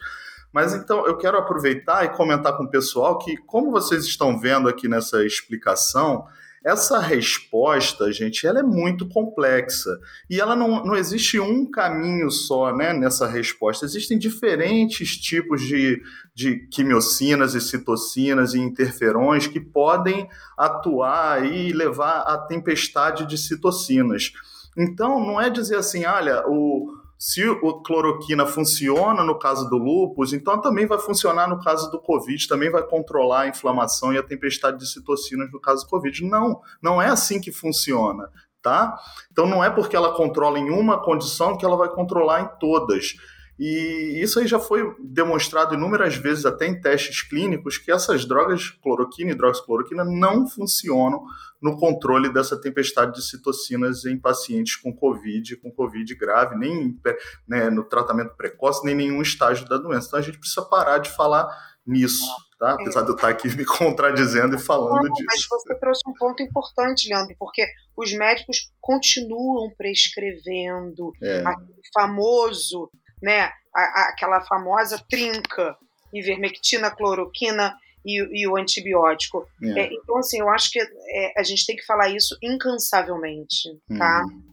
Mas 0.52 0.74
então 0.74 1.06
eu 1.06 1.16
quero 1.16 1.38
aproveitar 1.38 2.04
e 2.04 2.10
comentar 2.10 2.56
com 2.56 2.64
o 2.64 2.70
pessoal 2.70 3.18
que, 3.18 3.36
como 3.38 3.70
vocês 3.70 4.04
estão 4.04 4.38
vendo 4.38 4.68
aqui 4.68 4.86
nessa 4.86 5.24
explicação, 5.24 6.26
essa 6.66 6.98
resposta, 6.98 8.10
gente, 8.10 8.44
ela 8.44 8.58
é 8.58 8.62
muito 8.62 9.08
complexa. 9.08 10.00
E 10.28 10.40
ela 10.40 10.56
não, 10.56 10.84
não 10.84 10.96
existe 10.96 11.38
um 11.38 11.70
caminho 11.70 12.28
só 12.28 12.74
né, 12.74 12.92
nessa 12.92 13.28
resposta. 13.28 13.86
Existem 13.86 14.18
diferentes 14.18 15.16
tipos 15.16 15.62
de, 15.62 16.02
de 16.34 16.66
quimiocinas 16.66 17.54
e 17.54 17.60
citocinas 17.60 18.52
e 18.52 18.58
interferões 18.58 19.46
que 19.46 19.60
podem 19.60 20.28
atuar 20.58 21.46
e 21.46 21.72
levar 21.72 22.22
à 22.22 22.36
tempestade 22.36 23.26
de 23.26 23.38
citocinas. 23.38 24.32
Então, 24.76 25.24
não 25.24 25.40
é 25.40 25.48
dizer 25.48 25.76
assim, 25.76 26.04
olha, 26.04 26.42
o, 26.48 26.92
se 27.26 27.42
a 27.42 27.56
cloroquina 27.84 28.46
funciona 28.46 29.24
no 29.24 29.36
caso 29.36 29.68
do 29.68 29.76
lúpus, 29.76 30.32
então 30.32 30.60
também 30.60 30.86
vai 30.86 30.96
funcionar 30.96 31.48
no 31.48 31.60
caso 31.60 31.90
do 31.90 32.00
Covid, 32.00 32.46
também 32.46 32.70
vai 32.70 32.84
controlar 32.84 33.40
a 33.40 33.48
inflamação 33.48 34.12
e 34.12 34.16
a 34.16 34.22
tempestade 34.22 34.78
de 34.78 34.86
citocinas 34.86 35.50
no 35.50 35.60
caso 35.60 35.82
do 35.82 35.90
Covid. 35.90 36.24
Não, 36.24 36.60
não 36.80 37.02
é 37.02 37.08
assim 37.08 37.40
que 37.40 37.50
funciona, 37.50 38.30
tá? 38.62 38.96
Então 39.32 39.44
não 39.44 39.64
é 39.64 39.68
porque 39.68 39.96
ela 39.96 40.14
controla 40.14 40.56
em 40.60 40.70
uma 40.70 41.02
condição 41.02 41.58
que 41.58 41.64
ela 41.64 41.76
vai 41.76 41.88
controlar 41.88 42.42
em 42.42 42.58
todas. 42.60 43.16
E 43.58 44.20
isso 44.22 44.38
aí 44.38 44.46
já 44.46 44.58
foi 44.58 44.94
demonstrado 45.00 45.74
inúmeras 45.74 46.14
vezes, 46.16 46.44
até 46.44 46.66
em 46.66 46.78
testes 46.78 47.22
clínicos, 47.22 47.78
que 47.78 47.90
essas 47.90 48.26
drogas, 48.26 48.70
cloroquina 48.82 49.30
e 49.30 49.34
hidroxicloroquina, 49.34 50.04
não 50.04 50.46
funcionam 50.46 51.24
no 51.60 51.78
controle 51.78 52.30
dessa 52.30 52.60
tempestade 52.60 53.14
de 53.14 53.26
citocinas 53.26 54.04
em 54.04 54.18
pacientes 54.18 54.76
com 54.76 54.94
Covid, 54.94 55.56
com 55.56 55.72
Covid 55.72 56.14
grave, 56.14 56.54
nem 56.56 57.00
né, 57.48 57.70
no 57.70 57.82
tratamento 57.84 58.36
precoce, 58.36 58.84
nem 58.84 58.94
nenhum 58.94 59.22
estágio 59.22 59.66
da 59.66 59.78
doença. 59.78 60.08
Então 60.08 60.18
a 60.20 60.22
gente 60.22 60.38
precisa 60.38 60.62
parar 60.62 60.98
de 60.98 61.10
falar 61.10 61.46
nisso. 61.86 62.26
Tá? 62.58 62.72
Apesar 62.72 63.02
de 63.02 63.10
eu 63.10 63.14
estar 63.14 63.28
aqui 63.28 63.48
me 63.54 63.64
contradizendo 63.66 64.56
e 64.56 64.58
falando 64.58 65.04
não, 65.04 65.12
disso. 65.12 65.26
Mas 65.26 65.46
você 65.48 65.74
trouxe 65.78 66.00
um 66.08 66.14
ponto 66.14 66.42
importante, 66.42 67.08
Leandro, 67.08 67.34
porque 67.38 67.62
os 67.96 68.12
médicos 68.14 68.70
continuam 68.80 69.70
prescrevendo 69.76 71.12
é. 71.22 71.42
aquele 71.44 71.80
famoso 71.92 72.90
né, 73.22 73.52
a, 73.74 73.80
a, 73.80 74.08
aquela 74.10 74.40
famosa 74.42 75.02
trinca, 75.08 75.76
ivermectina, 76.12 76.90
cloroquina 76.90 77.76
e, 78.04 78.42
e 78.42 78.46
o 78.46 78.56
antibiótico. 78.56 79.46
É. 79.62 79.80
É, 79.80 79.92
então, 79.92 80.18
assim, 80.18 80.40
eu 80.40 80.48
acho 80.48 80.70
que 80.70 80.80
é, 80.80 81.32
a 81.36 81.42
gente 81.42 81.66
tem 81.66 81.76
que 81.76 81.84
falar 81.84 82.08
isso 82.08 82.36
incansavelmente, 82.42 83.68
tá? 83.96 84.24
Uhum. 84.24 84.46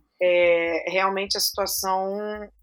Realmente 0.87 1.37
a 1.37 1.41
situação 1.41 2.17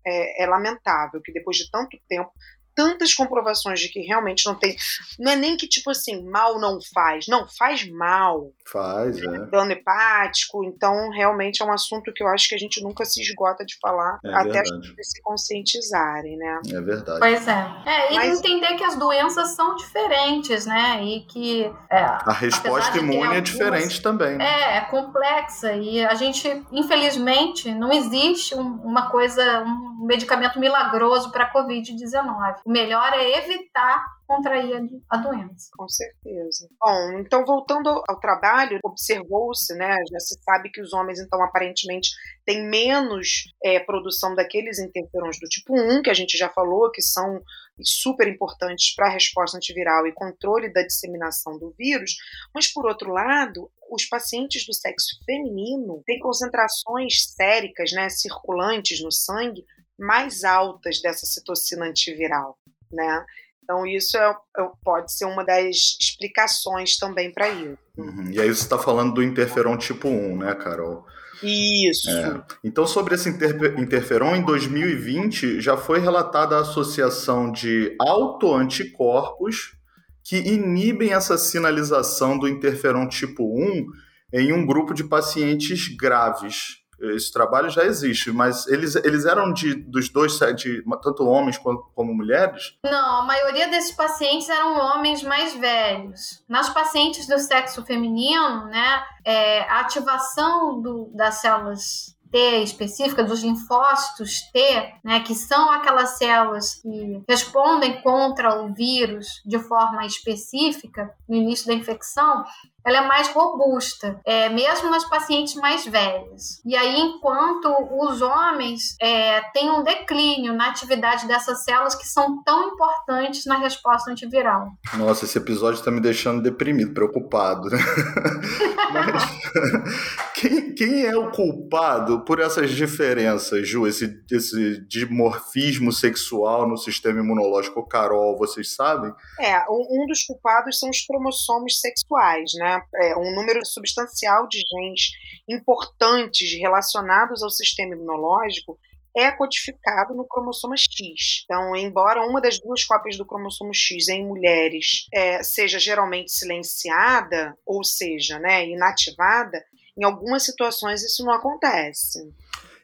é, 0.07 0.42
é, 0.42 0.47
lamentável, 0.47 1.21
que 1.21 1.30
depois 1.30 1.59
de 1.59 1.71
tanto 1.71 1.99
tempo 2.09 2.33
tantas 2.81 3.13
comprovações 3.13 3.79
de 3.79 3.89
que 3.91 4.01
realmente 4.01 4.47
não 4.47 4.55
tem. 4.55 4.75
Não 5.19 5.31
é 5.31 5.37
nem 5.37 5.55
que, 5.55 5.69
tipo 5.69 5.91
assim, 5.91 6.25
mal 6.25 6.59
não 6.59 6.79
faz. 6.95 7.27
Não, 7.29 7.47
faz 7.47 7.87
mal. 7.91 8.53
Faz, 8.65 9.19
é. 9.19 9.47
Dano 9.51 9.73
hepático. 9.73 10.65
Então, 10.65 11.11
realmente 11.11 11.61
é 11.61 11.65
um 11.65 11.73
assunto 11.73 12.11
que 12.15 12.23
eu 12.23 12.29
acho 12.29 12.49
que 12.49 12.55
a 12.55 12.59
gente 12.59 12.83
nunca 12.83 13.05
se 13.05 13.21
esgota 13.21 13.67
de 13.67 13.77
falar 13.79 14.19
é 14.25 14.33
até 14.33 14.61
as 14.61 14.71
pessoas 14.71 15.11
se 15.11 15.23
conscientizarem, 15.23 16.39
né? 16.39 16.61
É 16.73 16.81
verdade. 16.81 17.19
Pois 17.19 17.47
é. 17.47 17.67
É, 17.85 18.13
e 18.15 18.17
Mas... 18.17 18.39
entender 18.39 18.75
que 18.77 18.85
as 18.85 18.97
doenças 18.97 19.51
são 19.51 19.77
diferentes, 19.77 20.65
né? 20.65 21.05
E 21.05 21.21
que. 21.27 21.71
É, 21.91 22.01
a 22.01 22.33
resposta 22.33 22.97
imune 22.97 23.37
é 23.37 23.41
diferente 23.43 24.01
também. 24.01 24.39
Né? 24.39 24.45
É, 24.45 24.77
é 24.79 24.81
complexa. 24.83 25.75
E 25.75 26.03
a 26.03 26.15
gente, 26.15 26.65
infelizmente, 26.73 27.75
não 27.75 27.93
existe 27.93 28.55
um, 28.55 28.77
uma 28.83 29.11
coisa, 29.11 29.63
um 29.65 30.07
medicamento 30.07 30.59
milagroso 30.59 31.31
para 31.31 31.45
a 31.45 31.53
Covid-19 31.53 32.31
o 32.71 32.73
melhor 32.73 33.12
é 33.15 33.37
evitar 33.39 34.00
contrair 34.29 34.81
a 35.11 35.17
doença. 35.17 35.71
Com 35.77 35.89
certeza. 35.89 36.69
Bom, 36.81 37.19
então 37.19 37.45
voltando 37.45 37.89
ao 38.09 38.21
trabalho, 38.21 38.79
observou-se, 38.85 39.75
né, 39.75 39.97
já 40.09 40.21
se 40.21 40.41
sabe 40.41 40.71
que 40.71 40.81
os 40.81 40.93
homens, 40.93 41.19
então, 41.19 41.43
aparentemente 41.43 42.11
têm 42.47 42.65
menos 42.71 43.53
é, 43.65 43.81
produção 43.81 44.37
daqueles 44.37 44.79
interferons 44.79 45.41
do 45.41 45.49
tipo 45.49 45.75
1, 45.75 46.03
que 46.03 46.11
a 46.11 46.15
gente 46.15 46.39
já 46.39 46.49
falou, 46.49 46.93
que 46.93 47.03
são 47.03 47.43
super 47.83 48.29
importantes 48.29 48.95
para 48.95 49.09
a 49.09 49.12
resposta 49.12 49.57
antiviral 49.57 50.07
e 50.07 50.15
controle 50.15 50.73
da 50.73 50.83
disseminação 50.83 51.59
do 51.59 51.75
vírus, 51.77 52.12
mas, 52.55 52.73
por 52.73 52.87
outro 52.87 53.11
lado, 53.11 53.69
os 53.91 54.05
pacientes 54.05 54.65
do 54.65 54.73
sexo 54.73 55.19
feminino 55.27 56.05
têm 56.07 56.21
concentrações 56.21 57.33
séricas, 57.35 57.91
né, 57.91 58.09
circulantes 58.09 59.03
no 59.03 59.11
sangue, 59.11 59.65
mais 60.00 60.45
altas 60.45 61.00
dessa 61.03 61.27
citocina 61.27 61.85
antiviral, 61.85 62.59
né? 62.92 63.25
Então, 63.62 63.87
isso 63.87 64.16
é, 64.16 64.37
é, 64.59 64.68
pode 64.82 65.12
ser 65.12 65.26
uma 65.26 65.44
das 65.44 65.97
explicações 66.00 66.97
também 66.97 67.32
para 67.32 67.49
isso. 67.49 67.78
Uhum. 67.97 68.30
E 68.32 68.40
aí 68.40 68.49
você 68.49 68.62
está 68.62 68.76
falando 68.76 69.14
do 69.14 69.23
interferon 69.23 69.76
tipo 69.76 70.09
1, 70.09 70.38
né, 70.38 70.54
Carol? 70.56 71.06
Isso. 71.40 72.11
É. 72.11 72.42
Então, 72.64 72.87
sobre 72.87 73.14
esse 73.14 73.28
interferon, 73.28 74.35
em 74.35 74.42
2020 74.42 75.61
já 75.61 75.76
foi 75.76 76.00
relatada 76.00 76.56
a 76.56 76.61
associação 76.61 77.50
de 77.50 77.97
autoanticorpos 78.00 79.76
que 80.25 80.37
inibem 80.37 81.12
essa 81.12 81.38
sinalização 81.38 82.38
do 82.38 82.49
interferon 82.49 83.09
tipo 83.09 83.44
1 83.44 83.87
em 84.32 84.52
um 84.52 84.66
grupo 84.66 84.92
de 84.92 85.04
pacientes 85.04 85.88
graves 85.97 86.80
esse 87.00 87.33
trabalho 87.33 87.71
já 87.71 87.85
existe, 87.85 88.30
mas 88.30 88.66
eles, 88.66 88.95
eles 88.97 89.25
eram 89.25 89.52
de 89.52 89.75
dos 89.75 90.09
dois, 90.09 90.38
de, 90.57 90.83
tanto 91.02 91.26
homens 91.26 91.59
como, 91.59 91.78
como 91.95 92.14
mulheres? 92.14 92.76
Não, 92.85 93.21
a 93.21 93.25
maioria 93.25 93.69
desses 93.69 93.92
pacientes 93.92 94.49
eram 94.49 94.76
homens 94.76 95.23
mais 95.23 95.54
velhos. 95.54 96.45
Nas 96.49 96.69
pacientes 96.69 97.26
do 97.26 97.38
sexo 97.38 97.85
feminino, 97.85 98.66
né, 98.66 99.02
é, 99.25 99.62
a 99.62 99.80
ativação 99.80 100.80
do, 100.80 101.11
das 101.14 101.37
células 101.37 102.16
T 102.30 102.62
específica, 102.62 103.25
dos 103.25 103.42
linfócitos 103.42 104.42
T, 104.52 104.95
né, 105.02 105.21
que 105.21 105.35
são 105.35 105.71
aquelas 105.71 106.16
células 106.16 106.76
que 106.76 107.23
respondem 107.28 108.00
contra 108.02 108.62
o 108.62 108.73
vírus 108.73 109.42
de 109.45 109.59
forma 109.59 110.07
específica 110.07 111.12
no 111.28 111.37
início 111.37 111.66
da 111.66 111.75
infecção, 111.75 112.45
ela 112.85 112.99
é 112.99 113.07
mais 113.07 113.29
robusta, 113.29 114.21
é, 114.25 114.49
mesmo 114.49 114.91
nas 114.91 115.09
pacientes 115.09 115.55
mais 115.55 115.85
velhas. 115.85 116.61
E 116.65 116.77
aí, 116.77 116.99
enquanto 116.99 117.69
os 118.01 118.23
homens 118.23 118.97
é, 119.01 119.41
têm 119.53 119.71
um 119.71 119.83
declínio 119.83 120.55
na 120.55 120.69
atividade 120.69 121.27
dessas 121.27 121.65
células 121.65 121.95
que 121.95 122.07
são 122.07 122.43
tão 122.43 122.69
importantes 122.69 123.45
na 123.47 123.59
resposta 123.59 124.11
antiviral. 124.11 124.69
Nossa, 124.95 125.25
esse 125.25 125.39
episódio 125.39 125.79
está 125.79 125.91
me 125.91 126.01
deixando 126.01 126.43
deprimido, 126.43 126.95
preocupado, 126.95 127.69
né? 127.69 127.79
Mas 128.93 129.23
quem, 130.35 130.75
quem, 130.75 131.07
é 131.07 131.17
o 131.17 131.31
culpado 131.31 132.25
por 132.25 132.41
essas 132.41 132.71
diferenças, 132.71 133.69
Ju? 133.69 133.87
Esse, 133.87 134.23
esse 134.31 134.81
dimorfismo 134.87 135.93
sexual 135.93 136.69
no 136.69 136.77
sistema 136.77 137.21
imunológico, 137.21 137.87
Carol, 137.87 138.37
vocês 138.37 138.75
sabem? 138.75 139.13
É, 139.39 139.59
um 139.69 140.07
dos 140.07 140.25
culpados 140.25 140.79
são 140.79 140.91
os 140.91 141.01
cromossomos 141.07 141.81
sexuais, 141.81 142.53
né? 142.55 142.70
Né, 142.71 142.83
é, 143.03 143.17
um 143.17 143.35
número 143.35 143.65
substancial 143.65 144.47
de 144.49 144.59
genes 144.59 145.11
importantes 145.49 146.53
relacionados 146.59 147.43
ao 147.43 147.50
sistema 147.50 147.95
imunológico 147.95 148.79
é 149.17 149.31
codificado 149.33 150.15
no 150.15 150.25
cromossoma 150.25 150.77
X. 150.77 151.43
Então, 151.45 151.75
embora 151.75 152.25
uma 152.25 152.41
das 152.41 152.61
duas 152.61 152.85
cópias 152.85 153.17
do 153.17 153.27
cromossomo 153.27 153.75
X 153.75 154.09
em 154.09 154.25
mulheres 154.25 155.09
é, 155.12 155.43
seja 155.43 155.79
geralmente 155.81 156.31
silenciada, 156.31 157.57
ou 157.67 157.83
seja, 157.83 158.39
né, 158.39 158.69
inativada, 158.69 159.65
em 159.99 160.05
algumas 160.05 160.45
situações 160.45 161.03
isso 161.03 161.25
não 161.25 161.33
acontece. 161.33 162.21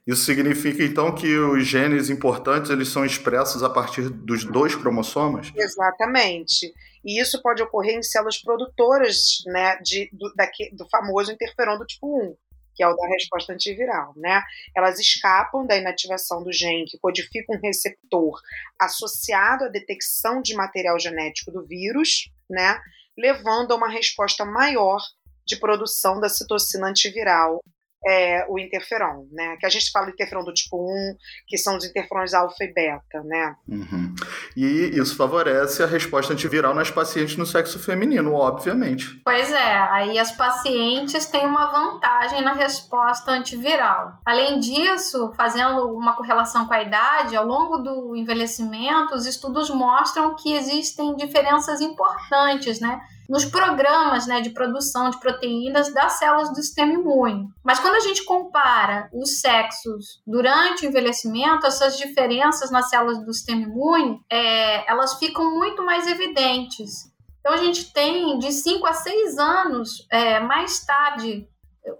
Isso 0.06 0.22
significa 0.22 0.84
então 0.84 1.12
que 1.12 1.36
os 1.36 1.66
genes 1.66 2.08
importantes 2.08 2.70
eles 2.70 2.88
são 2.88 3.04
expressos 3.04 3.64
a 3.64 3.68
partir 3.68 4.08
dos 4.08 4.44
dois 4.44 4.74
cromossomas? 4.76 5.50
Exatamente. 5.56 6.72
E 7.04 7.20
isso 7.20 7.42
pode 7.42 7.60
ocorrer 7.60 7.96
em 7.96 8.02
células 8.02 8.38
produtoras 8.38 9.42
né, 9.46 9.76
de, 9.82 10.08
do, 10.12 10.32
daqui, 10.34 10.70
do 10.74 10.88
famoso 10.88 11.32
interferon 11.32 11.76
do 11.76 11.84
tipo 11.84 12.06
1, 12.06 12.36
que 12.72 12.84
é 12.84 12.88
o 12.88 12.94
da 12.94 13.08
resposta 13.08 13.52
antiviral. 13.52 14.12
Né? 14.16 14.40
Elas 14.76 15.00
escapam 15.00 15.66
da 15.66 15.76
inativação 15.76 16.40
do 16.40 16.52
gene 16.52 16.84
que 16.84 16.98
codifica 16.98 17.52
um 17.52 17.60
receptor 17.60 18.40
associado 18.80 19.64
à 19.64 19.68
detecção 19.68 20.40
de 20.40 20.54
material 20.54 21.00
genético 21.00 21.50
do 21.50 21.66
vírus, 21.66 22.30
né, 22.48 22.78
levando 23.18 23.72
a 23.72 23.76
uma 23.76 23.88
resposta 23.88 24.44
maior 24.44 25.00
de 25.44 25.56
produção 25.56 26.20
da 26.20 26.28
citocina 26.28 26.88
antiviral 26.88 27.60
é, 28.06 28.46
o 28.48 28.58
interferon, 28.58 29.26
né? 29.32 29.56
Que 29.58 29.66
a 29.66 29.68
gente 29.68 29.90
fala 29.90 30.10
interferon 30.10 30.44
do 30.44 30.54
tipo 30.54 30.76
1, 30.76 31.16
que 31.48 31.58
são 31.58 31.76
os 31.76 31.84
interferons 31.84 32.32
alfa 32.32 32.62
e 32.62 32.72
beta, 32.72 33.22
né? 33.24 33.56
Uhum. 33.68 34.14
E 34.56 34.64
isso 34.94 35.16
favorece 35.16 35.82
a 35.82 35.86
resposta 35.86 36.32
antiviral 36.32 36.72
nas 36.72 36.90
pacientes 36.90 37.36
no 37.36 37.44
sexo 37.44 37.78
feminino, 37.78 38.32
obviamente. 38.32 39.20
Pois 39.24 39.50
é, 39.50 39.78
aí 39.90 40.18
as 40.18 40.30
pacientes 40.32 41.26
têm 41.26 41.44
uma 41.44 41.66
vantagem 41.66 42.42
na 42.42 42.52
resposta 42.52 43.32
antiviral. 43.32 44.20
Além 44.24 44.60
disso, 44.60 45.32
fazendo 45.36 45.88
uma 45.92 46.14
correlação 46.14 46.66
com 46.66 46.74
a 46.74 46.82
idade, 46.82 47.36
ao 47.36 47.44
longo 47.44 47.78
do 47.78 48.14
envelhecimento, 48.14 49.14
os 49.14 49.26
estudos 49.26 49.68
mostram 49.70 50.36
que 50.36 50.52
existem 50.52 51.16
diferenças 51.16 51.80
importantes, 51.80 52.78
né? 52.78 53.00
Nos 53.28 53.44
programas 53.44 54.26
né, 54.26 54.40
de 54.40 54.50
produção 54.50 55.10
de 55.10 55.18
proteínas 55.18 55.92
das 55.92 56.18
células 56.18 56.50
do 56.50 56.56
sistema 56.56 56.92
imune. 56.92 57.48
Mas 57.64 57.78
quando 57.78 57.94
a 57.96 58.00
gente 58.00 58.24
compara 58.24 59.08
os 59.12 59.40
sexos 59.40 60.22
durante 60.26 60.84
o 60.84 60.88
envelhecimento, 60.88 61.66
essas 61.66 61.96
diferenças 61.98 62.70
nas 62.70 62.88
células 62.88 63.24
do 63.24 63.32
sistema 63.32 63.62
imune, 63.62 64.20
é, 64.30 64.90
elas 64.90 65.18
ficam 65.18 65.54
muito 65.54 65.84
mais 65.84 66.06
evidentes. 66.06 67.10
Então 67.40 67.54
a 67.54 67.58
gente 67.58 67.92
tem 67.92 68.38
de 68.38 68.50
5 68.50 68.86
a 68.86 68.92
6 68.92 69.38
anos 69.38 70.06
é, 70.10 70.40
mais 70.40 70.84
tarde 70.84 71.48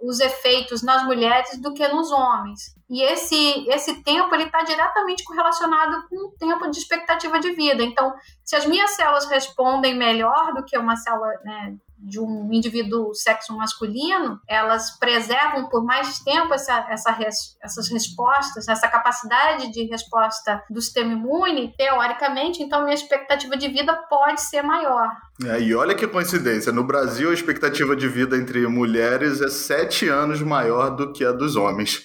os 0.01 0.19
efeitos 0.19 0.83
nas 0.83 1.03
mulheres 1.03 1.57
do 1.59 1.73
que 1.73 1.87
nos 1.87 2.11
homens. 2.11 2.75
E 2.89 3.01
esse, 3.03 3.69
esse 3.69 4.03
tempo 4.03 4.33
ele 4.33 4.43
está 4.43 4.61
diretamente 4.61 5.23
correlacionado 5.23 6.07
com 6.07 6.27
o 6.27 6.31
tempo 6.31 6.69
de 6.69 6.79
expectativa 6.79 7.39
de 7.39 7.51
vida. 7.53 7.83
Então, 7.83 8.13
se 8.43 8.55
as 8.55 8.65
minhas 8.65 8.91
células 8.91 9.25
respondem 9.25 9.95
melhor 9.95 10.53
do 10.53 10.63
que 10.63 10.77
uma 10.77 10.95
célula 10.95 11.33
né, 11.43 11.75
de 12.07 12.19
um 12.19 12.51
indivíduo 12.51 13.13
sexo 13.13 13.55
masculino, 13.55 14.39
elas 14.47 14.97
preservam 14.97 15.67
por 15.69 15.83
mais 15.83 16.19
tempo 16.19 16.53
essa, 16.53 16.87
essa 16.89 17.11
res, 17.11 17.57
essas 17.61 17.89
respostas, 17.89 18.67
essa 18.67 18.87
capacidade 18.87 19.71
de 19.71 19.83
resposta 19.83 20.63
do 20.69 20.81
sistema 20.81 21.11
imune, 21.11 21.73
teoricamente, 21.77 22.63
então 22.63 22.83
minha 22.83 22.95
expectativa 22.95 23.57
de 23.57 23.67
vida 23.67 23.93
pode 24.09 24.41
ser 24.41 24.61
maior. 24.61 25.09
É, 25.45 25.59
e 25.61 25.75
olha 25.75 25.93
que 25.93 26.07
coincidência, 26.07 26.71
no 26.71 26.83
Brasil 26.83 27.29
a 27.29 27.33
expectativa 27.33 27.95
de 27.95 28.07
vida 28.07 28.37
entre 28.37 28.65
mulheres 28.67 29.41
é 29.41 29.49
sete 29.49 30.07
anos 30.07 30.41
maior 30.41 30.89
do 30.91 31.11
que 31.11 31.25
a 31.25 31.31
dos 31.31 31.55
homens. 31.55 32.03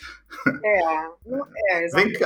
É, 0.64 1.76
é 1.76 1.84
exatamente. 1.84 2.18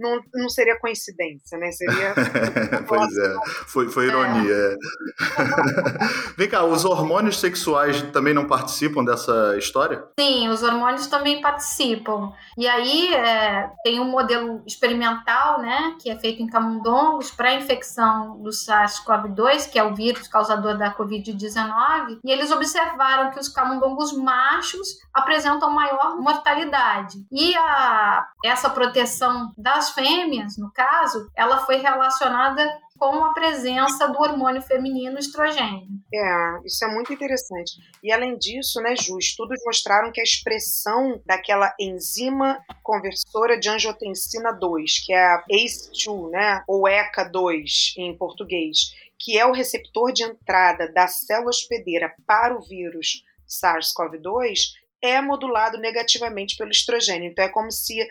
Não, 0.00 0.18
não, 0.34 0.48
seria 0.48 0.78
coincidência, 0.78 1.58
né? 1.58 1.70
Seria. 1.70 2.14
pois 2.88 3.16
é, 3.16 3.34
foi, 3.66 3.88
foi 3.90 4.06
ironia. 4.06 4.54
É. 4.54 4.76
Vem 6.36 6.48
cá, 6.48 6.64
os 6.64 6.84
hormônios 6.84 7.38
sexuais 7.38 8.00
também 8.10 8.32
não 8.32 8.46
participam 8.46 9.04
dessa 9.04 9.56
história? 9.58 10.02
Sim, 10.18 10.48
os 10.48 10.62
hormônios 10.62 11.06
também 11.06 11.40
participam. 11.42 12.32
E 12.56 12.66
aí 12.66 13.12
é, 13.14 13.70
tem 13.84 14.00
um 14.00 14.10
modelo 14.10 14.62
experimental, 14.66 15.60
né, 15.60 15.96
que 16.00 16.10
é 16.10 16.18
feito 16.18 16.42
em 16.42 16.46
camundongos 16.46 17.30
para 17.30 17.50
a 17.50 17.54
infecção 17.54 18.38
do 18.42 18.50
SARS-CoV-2, 18.50 19.70
que 19.70 19.78
é 19.78 19.84
o 19.84 19.94
vírus 19.94 20.26
causador 20.28 20.78
da 20.78 20.94
Covid-19, 20.94 22.20
e 22.24 22.30
eles 22.30 22.50
observaram 22.50 23.30
que 23.30 23.38
os 23.38 23.48
camundongos 23.48 24.16
machos 24.16 24.98
apresentam 25.12 25.70
maior 25.70 26.16
mortalidade. 26.18 27.18
E 27.30 27.54
a, 27.56 28.26
essa 28.44 28.70
proteção 28.70 29.52
das 29.56 29.89
fêmeas, 29.92 30.56
no 30.58 30.72
caso, 30.72 31.30
ela 31.36 31.64
foi 31.66 31.76
relacionada 31.76 32.66
com 32.98 33.24
a 33.24 33.32
presença 33.32 34.08
do 34.08 34.20
hormônio 34.20 34.60
feminino 34.60 35.18
estrogênio. 35.18 35.88
É, 36.12 36.66
isso 36.66 36.84
é 36.84 36.88
muito 36.88 37.12
interessante. 37.12 37.72
E 38.02 38.12
além 38.12 38.36
disso, 38.36 38.78
né, 38.82 38.94
Ju, 38.94 39.16
estudos 39.18 39.58
mostraram 39.64 40.12
que 40.12 40.20
a 40.20 40.24
expressão 40.24 41.20
daquela 41.24 41.74
enzima 41.80 42.58
conversora 42.82 43.58
de 43.58 43.70
angiotensina 43.70 44.52
2, 44.52 45.06
que 45.06 45.14
é 45.14 45.24
a 45.24 45.44
ACE2, 45.50 46.30
né, 46.30 46.62
ou 46.68 46.82
ECA2 46.82 47.94
em 47.96 48.16
português, 48.18 48.92
que 49.18 49.38
é 49.38 49.46
o 49.46 49.52
receptor 49.52 50.12
de 50.12 50.24
entrada 50.24 50.92
da 50.92 51.06
célula 51.06 51.50
hospedeira 51.50 52.14
para 52.26 52.54
o 52.54 52.60
vírus 52.60 53.22
SARS-CoV-2, 53.48 54.78
é 55.02 55.20
modulado 55.20 55.78
negativamente 55.78 56.56
pelo 56.56 56.70
estrogênio. 56.70 57.30
Então 57.30 57.44
é 57.44 57.48
como 57.48 57.70
se 57.70 58.06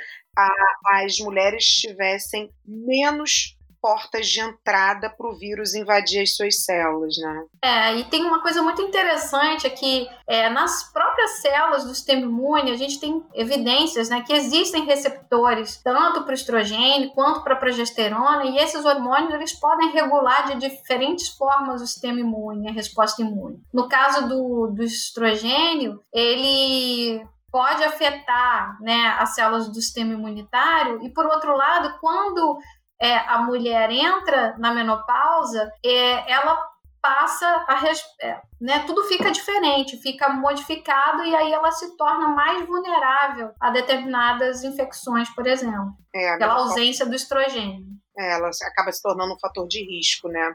a, 0.47 1.03
as 1.03 1.19
mulheres 1.19 1.65
tivessem 1.65 2.49
menos 2.65 3.57
portas 3.81 4.27
de 4.27 4.39
entrada 4.39 5.09
para 5.09 5.27
o 5.27 5.37
vírus 5.37 5.73
invadir 5.73 6.21
as 6.21 6.35
suas 6.35 6.63
células, 6.63 7.17
né? 7.17 7.45
É, 7.63 7.95
e 7.95 8.03
tem 8.05 8.23
uma 8.23 8.41
coisa 8.41 8.61
muito 8.61 8.81
interessante 8.81 9.65
é 9.65 9.69
que 9.69 10.07
é, 10.27 10.49
nas 10.49 10.91
próprias 10.91 11.41
células 11.41 11.83
do 11.83 11.95
sistema 11.95 12.21
imune 12.21 12.71
a 12.71 12.77
gente 12.77 12.99
tem 12.99 13.23
evidências, 13.33 14.09
né, 14.09 14.21
que 14.21 14.33
existem 14.33 14.85
receptores 14.85 15.81
tanto 15.83 16.23
para 16.23 16.31
o 16.31 16.35
estrogênio 16.35 17.11
quanto 17.11 17.43
para 17.43 17.53
a 17.53 17.57
progesterona 17.57 18.45
e 18.45 18.57
esses 18.57 18.85
hormônios 18.85 19.33
eles 19.33 19.53
podem 19.53 19.91
regular 19.91 20.47
de 20.47 20.69
diferentes 20.69 21.29
formas 21.29 21.81
o 21.81 21.87
sistema 21.87 22.19
imune, 22.19 22.69
a 22.69 22.73
resposta 22.73 23.21
imune. 23.21 23.61
No 23.73 23.87
caso 23.87 24.27
do, 24.27 24.67
do 24.67 24.83
estrogênio, 24.83 26.01
ele 26.13 27.25
pode 27.51 27.83
afetar 27.83 28.77
né, 28.81 29.15
as 29.19 29.35
células 29.35 29.67
do 29.67 29.75
sistema 29.75 30.13
imunitário 30.13 31.03
e 31.03 31.09
por 31.13 31.25
outro 31.25 31.55
lado, 31.55 31.97
quando 31.99 32.57
é, 33.01 33.17
a 33.17 33.39
mulher 33.39 33.89
entra 33.91 34.55
na 34.57 34.73
menopausa, 34.73 35.71
é, 35.83 36.31
ela 36.31 36.69
passa 37.01 37.65
a 37.67 37.79
é, 38.21 38.41
né, 38.59 38.79
tudo 38.85 39.03
fica 39.03 39.31
diferente, 39.31 40.01
fica 40.01 40.29
modificado 40.29 41.23
e 41.23 41.33
aí 41.33 41.51
ela 41.51 41.71
se 41.71 41.95
torna 41.95 42.27
mais 42.27 42.65
vulnerável 42.67 43.51
a 43.59 43.69
determinadas 43.69 44.63
infecções, 44.63 45.29
por 45.33 45.47
exemplo, 45.47 45.93
é, 46.13 46.37
pela 46.37 46.55
ausência 46.55 47.05
do 47.05 47.15
estrogênio. 47.15 47.85
Ela 48.19 48.49
acaba 48.63 48.91
se 48.91 49.01
tornando 49.01 49.33
um 49.33 49.39
fator 49.39 49.67
de 49.67 49.83
risco, 49.83 50.27
né? 50.27 50.53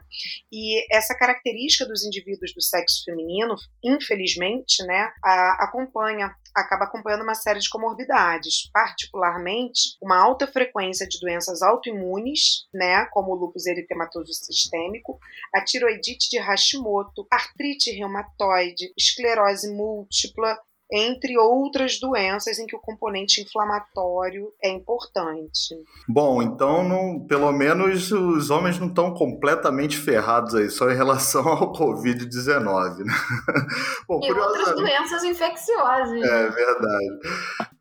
E 0.51 0.85
essa 0.95 1.15
característica 1.15 1.85
dos 1.85 2.03
indivíduos 2.05 2.53
do 2.53 2.61
sexo 2.61 3.03
feminino, 3.03 3.55
infelizmente, 3.83 4.83
né, 4.83 5.11
a, 5.23 5.63
acompanha 5.63 6.33
acaba 6.55 6.85
acompanhando 6.85 7.23
uma 7.23 7.35
série 7.35 7.59
de 7.59 7.69
comorbidades, 7.69 8.69
particularmente 8.71 9.97
uma 10.01 10.17
alta 10.17 10.47
frequência 10.47 11.05
de 11.05 11.19
doenças 11.19 11.61
autoimunes, 11.61 12.65
né, 12.73 13.05
como 13.11 13.33
o 13.33 13.35
lúpus 13.35 13.65
eritematoso 13.65 14.33
sistêmico, 14.33 15.19
a 15.53 15.61
tiroidite 15.61 16.29
de 16.29 16.39
Hashimoto, 16.39 17.27
artrite 17.29 17.91
reumatoide, 17.91 18.93
esclerose 18.97 19.69
múltipla, 19.69 20.57
entre 20.91 21.37
outras 21.37 21.99
doenças 21.99 22.59
em 22.59 22.65
que 22.65 22.75
o 22.75 22.79
componente 22.79 23.41
inflamatório 23.41 24.51
é 24.63 24.69
importante. 24.69 25.75
Bom, 26.07 26.41
então 26.41 26.87
não, 26.87 27.25
pelo 27.25 27.51
menos 27.51 28.11
os 28.11 28.49
homens 28.49 28.79
não 28.79 28.87
estão 28.87 29.13
completamente 29.13 29.97
ferrados 29.97 30.53
aí, 30.53 30.69
só 30.69 30.89
em 30.91 30.95
relação 30.95 31.45
ao 31.47 31.73
Covid-19. 31.73 32.99
Né? 32.99 33.13
Bom, 34.07 34.19
e 34.23 34.31
outras 34.31 34.75
doenças 34.75 35.23
infecciosas. 35.23 36.21
É 36.21 36.49
verdade. 36.49 37.19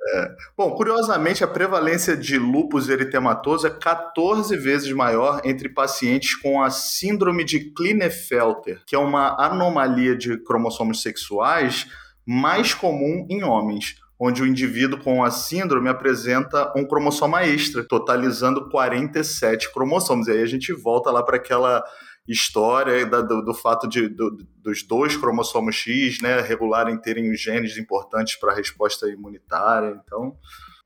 É. 0.06 0.36
Bom, 0.56 0.70
curiosamente, 0.72 1.42
a 1.42 1.48
prevalência 1.48 2.16
de 2.16 2.38
lúpus 2.38 2.88
eritematoso 2.88 3.66
é 3.66 3.70
14 3.70 4.54
vezes 4.56 4.92
maior 4.92 5.40
entre 5.44 5.68
pacientes 5.68 6.34
com 6.34 6.62
a 6.62 6.70
síndrome 6.70 7.42
de 7.42 7.72
Klinefelter, 7.72 8.82
que 8.86 8.94
é 8.94 8.98
uma 8.98 9.34
anomalia 9.42 10.14
de 10.16 10.36
cromossomos 10.38 11.02
sexuais 11.02 11.86
mais 12.26 12.72
comum 12.72 13.26
em 13.28 13.42
homens, 13.42 13.96
onde 14.18 14.42
o 14.42 14.46
indivíduo 14.46 15.00
com 15.00 15.22
a 15.22 15.30
síndrome 15.30 15.88
apresenta 15.88 16.72
um 16.76 16.86
cromossoma 16.86 17.44
extra, 17.44 17.84
totalizando 17.86 18.68
47 18.68 19.72
cromossomos. 19.72 20.28
E 20.28 20.32
aí 20.32 20.42
a 20.42 20.46
gente 20.46 20.72
volta 20.72 21.10
lá 21.10 21.22
para 21.22 21.36
aquela 21.36 21.84
história 22.26 23.04
da, 23.04 23.20
do, 23.20 23.42
do, 23.42 23.52
fato 23.52 23.86
de 23.86 24.08
do, 24.08 24.38
dos 24.56 24.82
dois 24.82 25.16
cromossomos 25.16 25.76
X 25.76 26.20
né, 26.22 26.40
regularem 26.40 26.96
terem 26.96 27.30
os 27.30 27.40
genes 27.40 27.76
importantes 27.76 28.36
para 28.36 28.52
a 28.52 28.56
resposta 28.56 29.08
imunitária. 29.08 30.00
Então. 30.04 30.36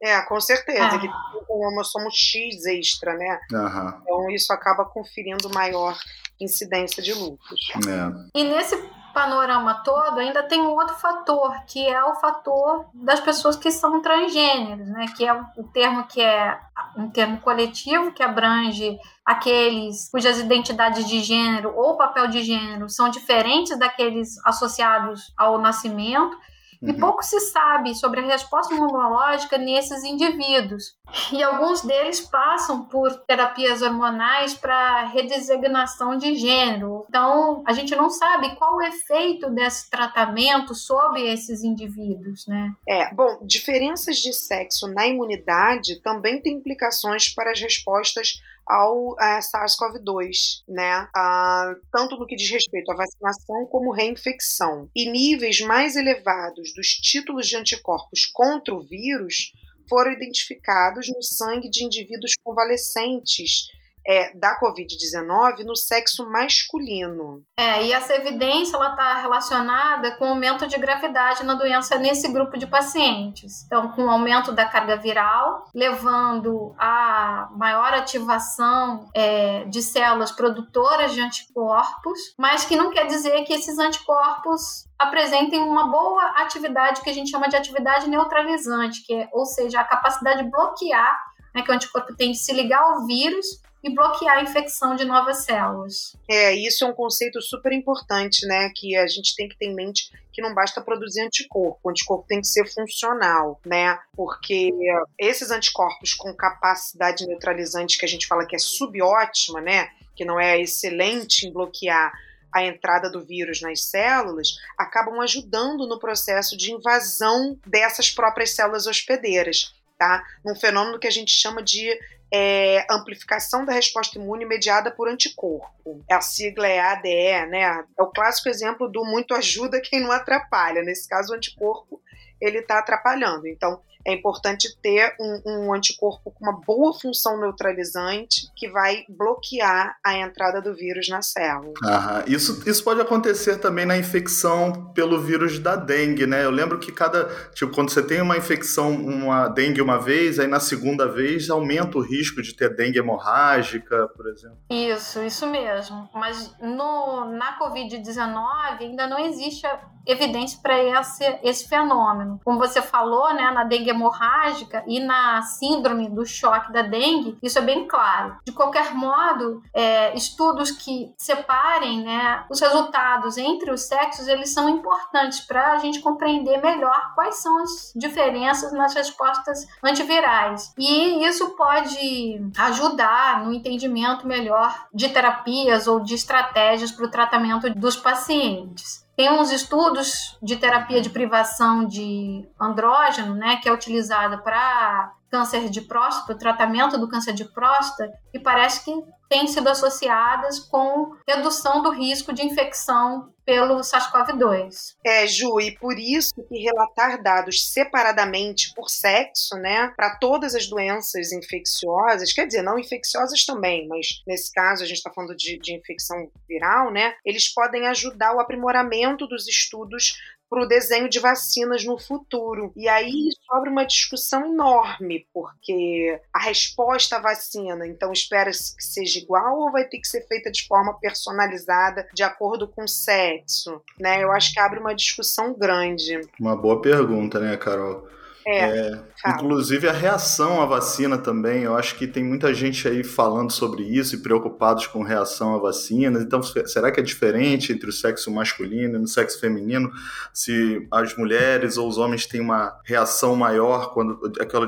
É, 0.01 0.21
com 0.23 0.41
certeza, 0.41 0.85
ah. 0.85 0.99
que 0.99 1.09
tem 1.09 1.11
um 1.11 1.45
cromossomo 1.45 2.09
X 2.11 2.65
extra, 2.67 3.15
né? 3.15 3.41
Uhum. 3.53 3.89
Então 4.03 4.31
isso 4.31 4.53
acaba 4.53 4.85
conferindo 4.85 5.51
maior 5.51 5.97
incidência 6.41 7.03
de 7.03 7.13
lúpus. 7.13 7.61
É. 7.77 8.39
E 8.39 8.45
nesse 8.45 8.77
panorama 9.13 9.83
todo, 9.83 10.21
ainda 10.21 10.45
tem 10.45 10.61
um 10.61 10.71
outro 10.71 10.95
fator, 10.95 11.53
que 11.67 11.85
é 11.85 12.05
o 12.05 12.15
fator 12.17 12.87
das 12.95 13.19
pessoas 13.19 13.57
que 13.57 13.73
são 13.73 14.01
transgêneros, 14.01 14.87
né? 14.89 15.07
Que 15.17 15.27
é 15.27 15.33
o 15.35 15.65
termo 15.73 16.07
que 16.07 16.21
é 16.21 16.61
um 16.97 17.11
termo 17.11 17.41
coletivo 17.41 18.13
que 18.13 18.23
abrange 18.23 18.97
aqueles 19.25 20.09
cujas 20.11 20.39
identidades 20.39 21.09
de 21.09 21.21
gênero 21.21 21.75
ou 21.77 21.97
papel 21.97 22.29
de 22.29 22.45
gênero 22.45 22.89
são 22.89 23.09
diferentes 23.09 23.77
daqueles 23.77 24.39
associados 24.47 25.33
ao 25.37 25.59
nascimento 25.59 26.39
Uhum. 26.81 26.91
E 26.91 26.93
pouco 26.95 27.23
se 27.23 27.41
sabe 27.41 27.95
sobre 27.95 28.21
a 28.21 28.27
resposta 28.27 28.75
imunológica 28.75 29.59
nesses 29.59 30.05
indivíduos. 30.05 30.97
E 31.33 31.43
alguns 31.43 31.83
deles 31.83 32.21
passam 32.21 32.85
por 32.85 33.15
terapias 33.27 33.83
hormonais 33.83 34.55
para 34.55 35.07
redesignação 35.07 36.17
de 36.17 36.35
gênero. 36.35 37.05
Então, 37.09 37.63
a 37.67 37.73
gente 37.73 37.95
não 37.97 38.11
sabe 38.11 38.55
qual 38.57 38.77
o 38.77 38.83
efeito 38.83 39.51
desse 39.51 39.91
tratamento 39.91 40.75
sobre 40.75 41.23
esses 41.23 41.63
indivíduos, 41.63 42.47
né? 42.47 42.73
É, 42.87 43.13
bom, 43.15 43.39
diferenças 43.43 44.17
de 44.19 44.33
sexo 44.33 44.87
na 44.89 45.07
imunidade 45.07 46.01
também 46.03 46.41
têm 46.41 46.55
implicações 46.55 47.29
para 47.29 47.51
as 47.53 47.61
respostas 47.61 48.41
ao 48.69 49.19
é, 49.19 49.41
SARS-CoV-2, 49.41 50.63
né? 50.69 51.09
Ah, 51.17 51.75
tanto 51.91 52.17
no 52.17 52.27
que 52.27 52.37
diz 52.37 52.51
respeito 52.51 52.93
à 52.93 52.97
vacinação 52.97 53.67
como 53.67 53.93
reinfecção. 53.93 54.91
E 54.95 55.11
níveis 55.11 55.61
mais 55.61 55.97
elevados 55.97 56.75
dos 56.75 56.89
títulos 56.89 57.49
de 57.49 57.57
anticorpos 57.57 58.27
contra 58.27 58.75
o 58.75 58.83
vírus 58.83 59.53
foram 59.89 60.13
identificados 60.13 61.09
no 61.09 61.23
sangue 61.23 61.71
de 61.71 61.83
indivíduos 61.83 62.35
convalescentes 62.45 63.69
é, 64.09 64.35
da 64.35 64.59
Covid-19 64.59 65.65
no 65.67 65.77
sexo 65.77 66.27
masculino. 66.31 67.43
É, 67.59 67.85
e 67.85 67.93
essa 67.93 68.15
evidência 68.15 68.77
ela 68.77 68.91
está 68.91 69.21
relacionada 69.21 70.17
com 70.17 70.25
o 70.25 70.29
aumento 70.29 70.67
de 70.67 70.79
gravidade 70.79 71.45
na 71.45 71.53
doença 71.53 71.99
nesse 71.99 72.27
grupo 72.33 72.57
de 72.57 72.67
pacientes. 72.67 73.67
Então, 73.67 73.93
com 73.93 74.07
o 74.07 74.11
aumento 74.11 74.51
da 74.51 74.65
carga 74.65 74.97
viral, 74.97 75.65
levando 75.75 76.75
a 76.79 77.51
maior 77.55 77.93
ativação 77.93 79.11
é, 79.15 79.65
de 79.67 79.83
células 79.83 80.33
produtoras 80.33 81.13
de 81.13 81.21
anticorpos, 81.21 82.35
mas 82.39 82.65
que 82.65 82.77
não 82.77 82.91
quer 82.91 83.07
dizer 83.07 83.45
que 83.45 83.53
esses 83.53 83.79
anticorpos 83.79 84.89
apresentem 84.99 85.61
uma 85.61 85.89
boa 85.89 86.25
atividade 86.37 87.03
que 87.03 87.11
a 87.11 87.15
gente 87.15 87.31
chama 87.31 87.49
de 87.49 87.57
atividade 87.57 88.09
neutralizante, 88.09 89.05
que 89.05 89.13
é, 89.13 89.29
ou 89.33 89.45
seja, 89.45 89.81
a 89.81 89.85
capacidade 89.85 90.43
de 90.43 90.51
bloquear 90.51 91.29
né, 91.55 91.63
que 91.63 91.71
o 91.71 91.75
anticorpo 91.75 92.15
tem 92.17 92.33
de 92.33 92.39
se 92.39 92.53
ligar 92.53 92.81
ao 92.81 93.07
vírus 93.07 93.47
e 93.83 93.95
bloquear 93.95 94.39
a 94.39 94.43
infecção 94.43 94.97
de 94.97 95.05
novas 95.05 95.45
células. 95.45 96.17
É, 96.29 96.55
isso 96.55 96.85
é 96.85 96.87
um 96.87 96.93
conceito 96.93 97.41
super 97.41 97.73
importante, 97.73 98.47
né? 98.47 98.71
Que 98.75 98.97
a 98.97 99.07
gente 99.07 99.35
tem 99.37 99.49
que 99.49 99.57
ter 99.57 99.67
em 99.67 99.75
mente 99.75 100.11
que 100.33 100.43
não 100.43 100.55
basta 100.55 100.81
produzir 100.81 101.23
anticorpo, 101.23 101.81
o 101.83 101.91
anticorpo 101.91 102.27
tem 102.29 102.41
que 102.41 102.47
ser 102.47 102.65
funcional, 102.73 103.61
né? 103.67 103.99
Porque 104.15 104.71
esses 105.19 105.51
anticorpos 105.51 106.15
com 106.15 106.33
capacidade 106.33 107.27
neutralizante 107.27 107.99
que 107.99 108.05
a 108.05 108.09
gente 108.09 108.27
fala 108.27 108.47
que 108.47 108.55
é 108.55 108.59
subótima, 108.59 109.61
né? 109.61 109.91
Que 110.15 110.25
não 110.25 110.39
é 110.39 110.61
excelente 110.61 111.47
em 111.47 111.53
bloquear 111.53 112.13
a 112.55 112.65
entrada 112.65 113.11
do 113.11 113.25
vírus 113.25 113.61
nas 113.61 113.85
células, 113.85 114.57
acabam 114.77 115.21
ajudando 115.21 115.87
no 115.87 115.99
processo 115.99 116.57
de 116.57 116.73
invasão 116.73 117.59
dessas 117.67 118.11
próprias 118.11 118.55
células 118.55 118.87
hospedeiras, 118.87 119.75
tá? 119.99 120.25
Num 120.45 120.55
fenômeno 120.55 120.99
que 120.99 121.07
a 121.07 121.11
gente 121.11 121.31
chama 121.31 121.63
de 121.63 121.99
é, 122.33 122.87
amplificação 122.91 123.65
da 123.65 123.73
resposta 123.73 124.19
imune 124.19 124.45
mediada 124.45 124.91
por 124.91 125.09
anticorpo. 125.09 126.05
A 126.11 126.21
sigla 126.21 126.67
é 126.67 126.81
ADE, 126.81 127.51
né? 127.51 127.85
É 127.99 128.03
o 128.03 128.07
clássico 128.07 128.49
exemplo 128.49 128.89
do 128.89 129.05
muito 129.05 129.35
ajuda 129.35 129.81
quem 129.81 130.01
não 130.01 130.13
atrapalha. 130.13 130.83
Nesse 130.83 131.09
caso, 131.09 131.33
o 131.33 131.37
anticorpo 131.37 132.01
ele 132.41 132.59
está 132.59 132.79
atrapalhando. 132.79 133.47
Então, 133.47 133.81
é 134.09 134.15
importante 134.15 134.75
ter 134.83 135.15
um, 135.21 135.43
um, 135.45 135.75
anticorpo 135.75 136.31
com 136.31 136.45
uma 136.45 136.59
boa 136.67 136.99
função 136.99 137.39
neutralizante 137.39 138.51
que 138.57 138.67
vai 138.71 139.05
bloquear 139.07 139.97
a 140.05 140.17
entrada 140.17 140.63
do 140.63 140.75
vírus 140.75 141.09
na 141.11 141.21
célula. 141.21 141.75
Aham. 141.85 142.25
Isso, 142.27 142.63
isso 142.67 142.83
pode 142.83 143.03
acontecer 143.03 143.59
também 143.59 143.85
na 143.85 143.99
infecção 143.99 144.93
pelo 144.95 145.21
vírus 145.21 145.59
da 145.59 145.77
dengue, 145.77 146.27
né? 146.27 146.43
Eu 146.43 146.51
lembro 146.51 146.79
que 146.79 146.91
cada. 146.91 147.27
Tipo, 147.53 147.75
quando 147.75 147.91
você 147.91 148.03
tem 148.03 148.23
uma 148.23 148.39
infecção, 148.39 148.93
uma 148.93 149.47
dengue 149.49 149.83
uma 149.83 149.99
vez, 149.99 150.39
aí 150.39 150.47
na 150.47 150.61
segunda 150.61 151.07
vez 151.07 151.51
aumenta 151.51 151.99
o 151.99 152.01
risco 152.01 152.41
de 152.41 152.55
ter 152.55 152.75
dengue 152.75 152.99
hemorrágica, 152.99 154.09
por 154.17 154.27
exemplo. 154.29 154.59
Isso, 154.71 155.23
isso 155.23 155.47
mesmo. 155.47 156.09
Mas 156.15 156.55
no, 156.63 157.27
na 157.27 157.59
Covid-19 157.59 158.81
ainda 158.81 159.07
não 159.07 159.19
existe 159.19 159.67
evidência 160.09 160.59
para 160.63 160.83
esse, 160.83 161.39
esse 161.43 161.69
fenômeno. 161.69 162.41
Como 162.43 162.59
você 162.59 162.81
falou, 162.81 163.33
né, 163.35 163.51
na 163.51 163.65
dengue 163.65 163.91
hemorrágica 163.99 164.85
e 164.87 165.01
na 165.01 165.43
síndrome 165.43 166.09
do 166.09 166.25
choque 166.25 166.73
da 166.73 166.83
dengue, 166.83 167.37
isso 167.43 167.59
é 167.59 167.63
bem 167.63 167.87
claro. 167.87 168.37
De 168.45 168.53
qualquer 168.53 168.95
modo, 168.95 169.63
é, 169.75 170.15
estudos 170.17 170.71
que 170.71 171.13
separem 171.19 172.05
né, 172.05 172.45
os 172.49 172.61
resultados 172.61 173.37
entre 173.37 173.71
os 173.71 173.83
sexos, 173.83 174.29
eles 174.29 174.53
são 174.53 174.69
importantes 174.69 175.41
para 175.41 175.73
a 175.73 175.79
gente 175.79 176.01
compreender 176.01 176.63
melhor 176.63 177.13
quais 177.15 177.37
são 177.37 177.59
as 177.63 177.93
diferenças 177.95 178.73
nas 178.73 178.95
respostas 178.95 179.67
antivirais. 179.83 180.73
E 180.79 181.25
isso 181.25 181.51
pode 181.51 182.41
ajudar 182.57 183.45
no 183.45 183.53
entendimento 183.53 184.27
melhor 184.27 184.87
de 184.95 185.09
terapias 185.09 185.87
ou 185.89 186.01
de 186.01 186.15
estratégias 186.15 186.93
para 186.93 187.05
o 187.05 187.11
tratamento 187.11 187.71
dos 187.71 187.97
pacientes. 187.97 189.08
Tem 189.19 189.29
uns 189.33 189.51
estudos 189.51 190.39
de 190.41 190.55
terapia 190.55 191.01
de 191.03 191.11
privação 191.11 191.85
de 191.85 192.49
andrógeno, 192.61 193.35
né, 193.35 193.57
que 193.57 193.69
é 193.69 193.73
utilizada 193.73 194.39
para 194.39 195.13
câncer 195.31 195.69
de 195.69 195.83
próstata, 195.83 196.33
o 196.33 196.39
tratamento 196.39 196.99
do 196.99 197.09
câncer 197.09 197.33
de 197.33 197.45
próstata, 197.45 198.13
e 198.33 198.39
parece 198.39 198.85
que 198.85 198.93
têm 199.29 199.47
sido 199.47 199.69
associadas 199.69 200.59
com 200.59 201.15
redução 201.27 201.83
do 201.83 201.91
risco 201.91 202.33
de 202.33 202.45
infecção 202.45 203.33
pelo 203.45 203.81
SARS-CoV-2. 203.81 204.95
É, 205.05 205.27
Ju, 205.27 205.61
e 205.61 205.75
por 205.79 205.99
isso 205.99 206.35
que 206.35 206.59
relatar 206.59 207.23
dados 207.23 207.73
separadamente 207.73 208.73
por 208.75 208.89
sexo, 208.89 209.57
né, 209.57 209.91
para 209.97 210.17
todas 210.17 210.55
as 210.55 210.67
doenças 210.67 211.33
infecciosas, 211.33 212.33
quer 212.33 212.47
dizer, 212.47 212.63
não 212.63 212.79
infecciosas 212.79 213.45
também, 213.45 213.89
mas 213.89 214.23
nesse 214.27 214.53
caso 214.53 214.83
a 214.83 214.87
gente 214.87 214.99
está 214.99 215.11
falando 215.11 215.35
de, 215.35 215.59
de 215.59 215.75
infecção 215.75 216.31
viral, 216.47 216.91
né, 216.91 217.15
eles 217.25 217.53
podem 217.53 217.87
ajudar 217.87 218.35
o 218.35 218.41
aprimoramento 218.41 219.27
dos 219.27 219.49
estudos 219.49 220.15
para 220.49 220.63
o 220.63 220.69
desenho 220.69 221.09
de 221.09 221.19
vacinas 221.19 221.85
no 221.85 221.99
futuro. 221.99 222.73
E 222.77 222.89
aí 222.89 223.29
sobra 223.47 223.71
uma 223.71 223.85
discussão 223.85 224.47
enorme, 224.47 225.27
porque 225.33 226.21
a 226.33 226.41
resposta 226.41 227.17
à 227.17 227.21
vacina, 227.21 227.87
então, 227.87 228.13
espera-se 228.13 228.77
que 228.77 228.85
seja 228.85 229.19
igual 229.19 229.59
ou 229.59 229.73
vai 229.73 229.85
ter 229.85 229.99
que 229.99 230.09
ser 230.09 230.27
feita 230.27 230.51
de 230.51 230.67
forma 230.67 230.99
personalizada, 230.99 232.09
de 232.15 232.23
acordo 232.23 232.69
com 232.69 232.85
o 232.85 232.89
sexo? 232.89 233.83
Né? 234.01 234.23
Eu 234.23 234.33
acho 234.33 234.53
que 234.53 234.61
abre 234.61 234.81
uma 234.81 234.95
discussão 234.95 235.55
grande. 235.57 236.21
Uma 236.41 236.57
boa 236.57 236.81
pergunta, 236.81 237.39
né, 237.39 237.57
Carol? 237.57 238.09
É, 238.51 238.99
é 239.27 239.31
inclusive 239.31 239.87
a 239.87 239.93
reação 239.93 240.63
à 240.63 240.65
vacina 240.65 241.19
também, 241.19 241.65
eu 241.65 241.77
acho 241.77 241.97
que 241.97 242.07
tem 242.07 242.25
muita 242.25 242.55
gente 242.55 242.89
aí 242.89 243.05
falando 243.05 243.51
sobre 243.51 243.83
isso 243.83 244.15
e 244.15 244.23
preocupados 244.23 244.87
com 244.87 245.03
reação 245.03 245.55
à 245.55 245.59
vacina. 245.59 246.19
Então, 246.21 246.43
será 246.43 246.91
que 246.91 246.99
é 246.99 247.03
diferente 247.03 247.73
entre 247.73 247.91
o 247.91 247.93
sexo 247.93 248.31
masculino 248.31 248.99
e 248.99 249.03
o 249.03 249.07
sexo 249.07 249.39
feminino? 249.39 249.91
Se 250.33 250.87
as 250.91 251.15
mulheres 251.15 251.77
ou 251.77 251.87
os 251.87 251.99
homens 251.99 252.25
têm 252.25 252.41
uma 252.41 252.81
reação 252.85 253.37
maior 253.37 253.93
quando, 253.93 254.19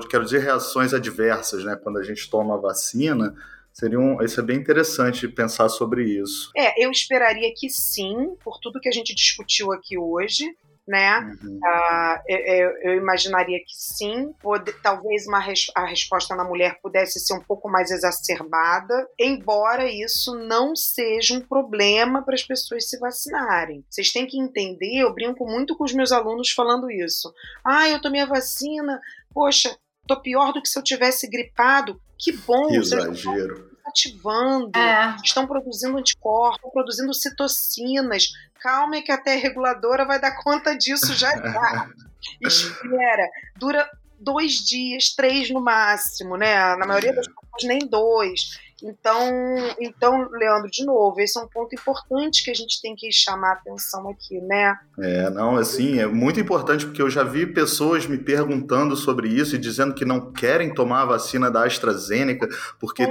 quero 0.09 0.25
dizer 0.25 0.41
reações 0.41 0.93
adversas, 0.93 1.65
né, 1.65 1.75
quando 1.75 1.99
a 1.99 2.03
gente 2.03 2.29
toma 2.29 2.57
a 2.57 2.61
vacina? 2.61 3.35
Seria 3.73 3.99
um, 3.99 4.21
isso 4.23 4.41
é 4.41 4.43
bem 4.43 4.59
interessante 4.59 5.27
pensar 5.29 5.69
sobre 5.69 6.05
isso. 6.05 6.51
É, 6.55 6.85
eu 6.85 6.91
esperaria 6.91 7.51
que 7.57 7.71
sim, 7.71 8.35
por 8.45 8.59
tudo 8.59 8.81
que 8.81 8.89
a 8.89 8.93
gente 8.93 9.15
discutiu 9.15 9.73
aqui 9.73 9.97
hoje 9.97 10.45
né? 10.87 11.21
Uhum. 11.21 11.59
Uh, 11.59 12.23
eu, 12.27 12.71
eu, 12.83 12.95
imaginaria 12.97 13.59
que 13.59 13.75
sim. 13.75 14.33
Pode, 14.41 14.73
talvez 14.83 15.27
uma 15.27 15.39
res, 15.39 15.71
a 15.75 15.87
resposta 15.87 16.35
na 16.35 16.45
mulher 16.45 16.79
pudesse 16.83 17.21
ser 17.21 17.35
um 17.35 17.43
pouco 17.43 17.69
mais 17.69 17.91
exacerbada, 17.91 19.09
embora 19.19 19.91
isso 19.91 20.35
não 20.35 20.75
seja 20.75 21.35
um 21.35 21.41
problema 21.41 22.23
para 22.23 22.35
as 22.35 22.43
pessoas 22.43 22.89
se 22.89 22.99
vacinarem. 22.99 23.85
Vocês 23.89 24.13
têm 24.13 24.27
que 24.27 24.41
entender, 24.41 24.99
eu 24.99 25.15
brinco 25.15 25.47
muito 25.47 25.77
com 25.77 25.85
os 25.85 25.93
meus 25.93 26.13
alunos 26.13 26.51
falando 26.51 26.91
isso. 26.91 27.33
Ah, 27.65 27.89
eu 27.89 28.01
tomei 28.01 28.23
a 28.23 28.27
vacina, 28.27 29.01
poxa, 29.33 29.77
tô 30.07 30.21
pior 30.21 30.53
do 30.53 30.61
que 30.61 30.69
se 30.69 30.79
eu 30.79 30.83
tivesse 30.83 31.29
gripado. 31.29 32.01
Que 32.19 32.33
bom, 32.33 32.69
que 32.69 32.77
exagero 32.77 33.70
ativando, 33.91 34.79
é. 34.79 35.17
estão 35.23 35.47
produzindo 35.47 35.99
anticorpos, 35.99 36.73
produzindo 36.73 37.13
citocinas, 37.13 38.33
calma 38.61 39.03
que 39.03 39.13
a 39.13 39.19
T 39.19 39.37
reguladora 39.37 40.05
vai 40.05 40.21
dar 40.21 40.43
conta 40.43 40.77
disso 40.77 41.15
já 41.15 41.37
já. 41.37 41.89
Espera, 42.41 43.29
dura 43.57 43.91
dois 44.19 44.55
dias, 44.67 45.15
três 45.15 45.51
no 45.51 45.61
máximo, 45.61 46.37
né? 46.37 46.77
Na 46.77 46.87
maioria 46.87 47.15
das 47.15 47.27
pessoas 47.27 47.65
nem 47.65 47.79
dois. 47.81 48.59
Então, 48.83 49.29
então, 49.81 50.29
Leandro, 50.31 50.71
de 50.71 50.85
novo, 50.85 51.21
esse 51.21 51.39
é 51.39 51.43
um 51.43 51.49
ponto 51.49 51.75
importante 51.75 52.45
que 52.45 52.51
a 52.51 52.55
gente 52.55 52.81
tem 52.81 52.95
que 52.95 53.11
chamar 53.13 53.51
a 53.51 53.53
atenção 53.55 54.09
aqui, 54.09 54.41
né? 54.41 54.79
É, 54.99 55.31
não, 55.31 55.57
assim, 55.57 55.99
é 55.99 56.07
muito 56.07 56.41
importante 56.41 56.87
porque 56.87 57.03
eu 57.03 57.11
já 57.11 57.23
vi 57.23 57.47
pessoas 57.47 58.07
me 58.07 58.19
perguntando 58.19 58.97
sobre 58.97 59.29
isso 59.29 59.55
e 59.55 59.59
dizendo 59.59 59.95
que 59.95 60.05
não 60.05 60.33
querem 60.33 60.73
tomar 60.73 61.03
a 61.03 61.07
vacina 61.07 61.51
da 61.51 61.65
AstraZeneca 61.65 62.49
porque 62.79 63.07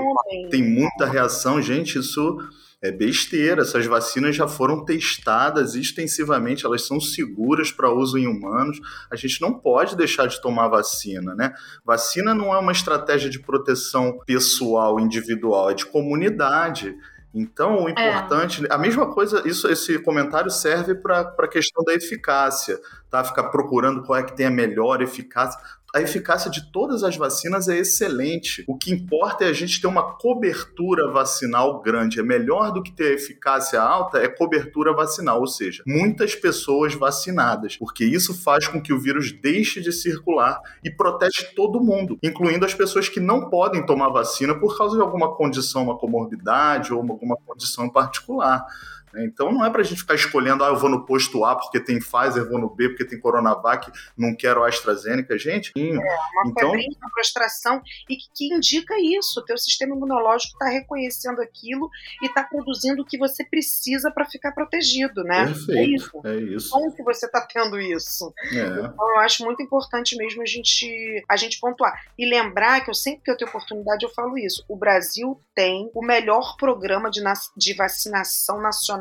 tem 0.50 0.64
muita 0.64 1.06
reação. 1.06 1.62
Gente, 1.62 2.00
isso 2.00 2.38
é 2.82 2.92
besteira. 2.92 3.62
Essas 3.62 3.86
vacinas 3.86 4.36
já 4.36 4.48
foram 4.48 4.84
testadas 4.84 5.76
extensivamente, 5.76 6.66
elas 6.66 6.86
são 6.86 7.00
seguras 7.00 7.72
para 7.72 7.94
uso 7.94 8.18
em 8.18 8.28
humanos. 8.28 8.80
A 9.12 9.16
gente 9.16 9.42
não 9.42 9.54
pode 9.54 9.96
deixar 9.96 10.28
de 10.28 10.42
tomar 10.42 10.68
vacina, 10.68 11.36
né? 11.36 11.54
Vacina 11.84 12.34
não 12.34 12.54
é 12.54 12.60
uma 12.60 12.72
estratégia 12.72 13.30
de 13.30 13.40
proteção 13.40 14.20
pessoal, 14.26 15.00
individual, 15.00 15.72
é 15.72 15.74
de 15.74 15.86
comunidade. 15.86 16.96
Então, 17.34 17.84
o 17.84 17.90
é. 17.90 17.92
importante, 17.92 18.66
é. 18.66 18.74
a 18.74 18.78
mesma 18.78 19.14
coisa, 19.14 19.48
isso, 19.48 19.68
esse 19.68 20.00
comentário 20.00 20.50
serve 20.50 20.96
para 20.96 21.36
a 21.38 21.48
questão 21.48 21.84
da 21.84 21.94
eficácia, 21.94 22.80
tá? 23.10 23.24
Ficar 23.24 23.50
procurando 23.50 24.02
qual 24.04 24.18
é 24.18 24.24
que 24.24 24.36
tem 24.36 24.48
a 24.48 24.52
melhor 24.52 25.02
eficácia 25.02 25.60
a 25.94 26.02
eficácia 26.02 26.52
de 26.52 26.72
todas 26.72 27.04
as 27.04 27.18
vacinas 27.18 27.68
é 27.68 27.78
excelente. 27.78 28.64
O 28.68 28.78
que 28.78 28.92
importa 28.92 29.44
é 29.44 29.48
a 29.48 29.54
gente 29.54 29.82
ter 29.82 29.88
uma 29.88 30.16
cobertura 30.18 31.12
vacinal 31.12 31.82
grande. 31.82 32.20
É 32.20 32.24
melhor 32.24 32.72
do 32.72 32.84
que 32.84 32.92
ter 32.92 33.14
eficácia 33.14 33.82
alta 33.82 34.20
é 34.20 34.28
cobertura 34.28 34.94
vacinal, 34.94 35.40
ou 35.40 35.48
seja, 35.48 35.84
muitas 35.86 36.36
pessoas 36.36 36.94
vacinadas, 36.94 37.76
porque 37.78 38.06
isso 38.06 38.34
faz 38.34 38.68
com 38.68 38.82
que 38.82 38.94
o 38.94 39.00
vírus 39.00 39.32
deixe 39.32 39.82
de 39.82 39.92
circular 39.92 40.60
e 40.84 40.92
protege 40.92 41.44
todo 41.56 41.82
mundo, 41.82 42.18
incluindo 42.22 42.66
as 42.66 42.74
pessoas 42.74 43.10
que 43.10 43.20
não 43.20 43.50
podem 43.50 43.86
tomar 43.86 44.10
vacina 44.10 44.54
por 44.54 44.78
causa 44.78 44.96
de 44.96 45.02
alguma 45.02 45.36
condição, 45.36 45.84
uma 45.84 45.98
comorbidade 45.98 46.94
ou 46.94 47.00
alguma 47.00 47.36
condição 47.36 47.86
em 47.86 47.92
particular. 47.92 48.66
Né? 49.14 49.26
Então 49.26 49.52
não 49.52 49.66
é 49.66 49.70
para 49.70 49.82
a 49.82 49.84
gente 49.84 50.02
ficar 50.02 50.16
escolhendo, 50.16 50.64
ah, 50.64 50.68
eu 50.68 50.78
vou 50.78 50.90
no 50.90 51.06
posto 51.06 51.44
A 51.46 51.56
porque 51.56 51.80
tem 51.80 52.00
Pfizer, 52.00 52.48
vou 52.48 52.60
no 52.60 52.70
B 52.70 52.90
porque 52.90 53.06
tem 53.06 53.20
Coronavac, 53.20 53.92
não 54.18 54.36
quero 54.36 54.64
AstraZeneca, 54.64 55.38
gente. 55.38 55.72
É, 55.76 55.82
uma 55.82 56.48
então... 56.48 56.72
febrinha, 56.72 56.98
uma 57.02 57.10
frustração, 57.12 57.82
e 58.10 58.16
que, 58.16 58.26
que 58.36 58.54
indica 58.54 58.96
isso, 59.00 59.40
o 59.40 59.46
teu 59.46 59.58
sistema 59.58 59.96
imunológico 59.96 60.54
está 60.54 60.70
reconhecendo 60.70 61.42
aquilo 61.42 61.90
e 62.22 62.28
está 62.28 62.44
produzindo 62.44 63.02
o 63.02 63.06
que 63.06 63.18
você 63.18 63.44
precisa 63.44 64.12
para 64.12 64.26
ficar 64.26 64.52
protegido, 64.52 65.24
né? 65.24 65.46
Perfeito, 65.46 65.78
é 65.78 65.86
isso. 65.86 66.22
É 66.24 66.36
isso. 66.38 66.70
Como 66.70 66.94
que 66.94 67.04
você 67.04 67.26
está 67.26 67.42
tendo 67.42 67.80
isso? 67.80 68.34
É. 68.52 68.86
Então 68.86 69.10
eu 69.12 69.20
acho 69.20 69.44
muito 69.44 69.62
importante 69.62 70.16
mesmo 70.16 70.42
a 70.42 70.46
gente, 70.46 71.24
a 71.28 71.36
gente 71.36 71.60
pontuar. 71.60 71.94
E 72.18 72.26
lembrar 72.26 72.82
que 72.82 72.90
eu 72.90 72.94
sempre 72.94 73.24
que 73.24 73.32
eu 73.32 73.38
tenho 73.38 73.50
oportunidade 73.50 74.06
eu 74.06 74.10
falo 74.10 74.38
isso, 74.38 74.64
o 74.68 74.76
Brasil 74.76 75.42
tem 75.54 75.90
o 75.94 76.06
melhor 76.06 76.56
programa 76.58 77.10
de, 77.10 77.22
de 77.58 77.74
vacinação 77.74 78.62
nacional 78.62 78.99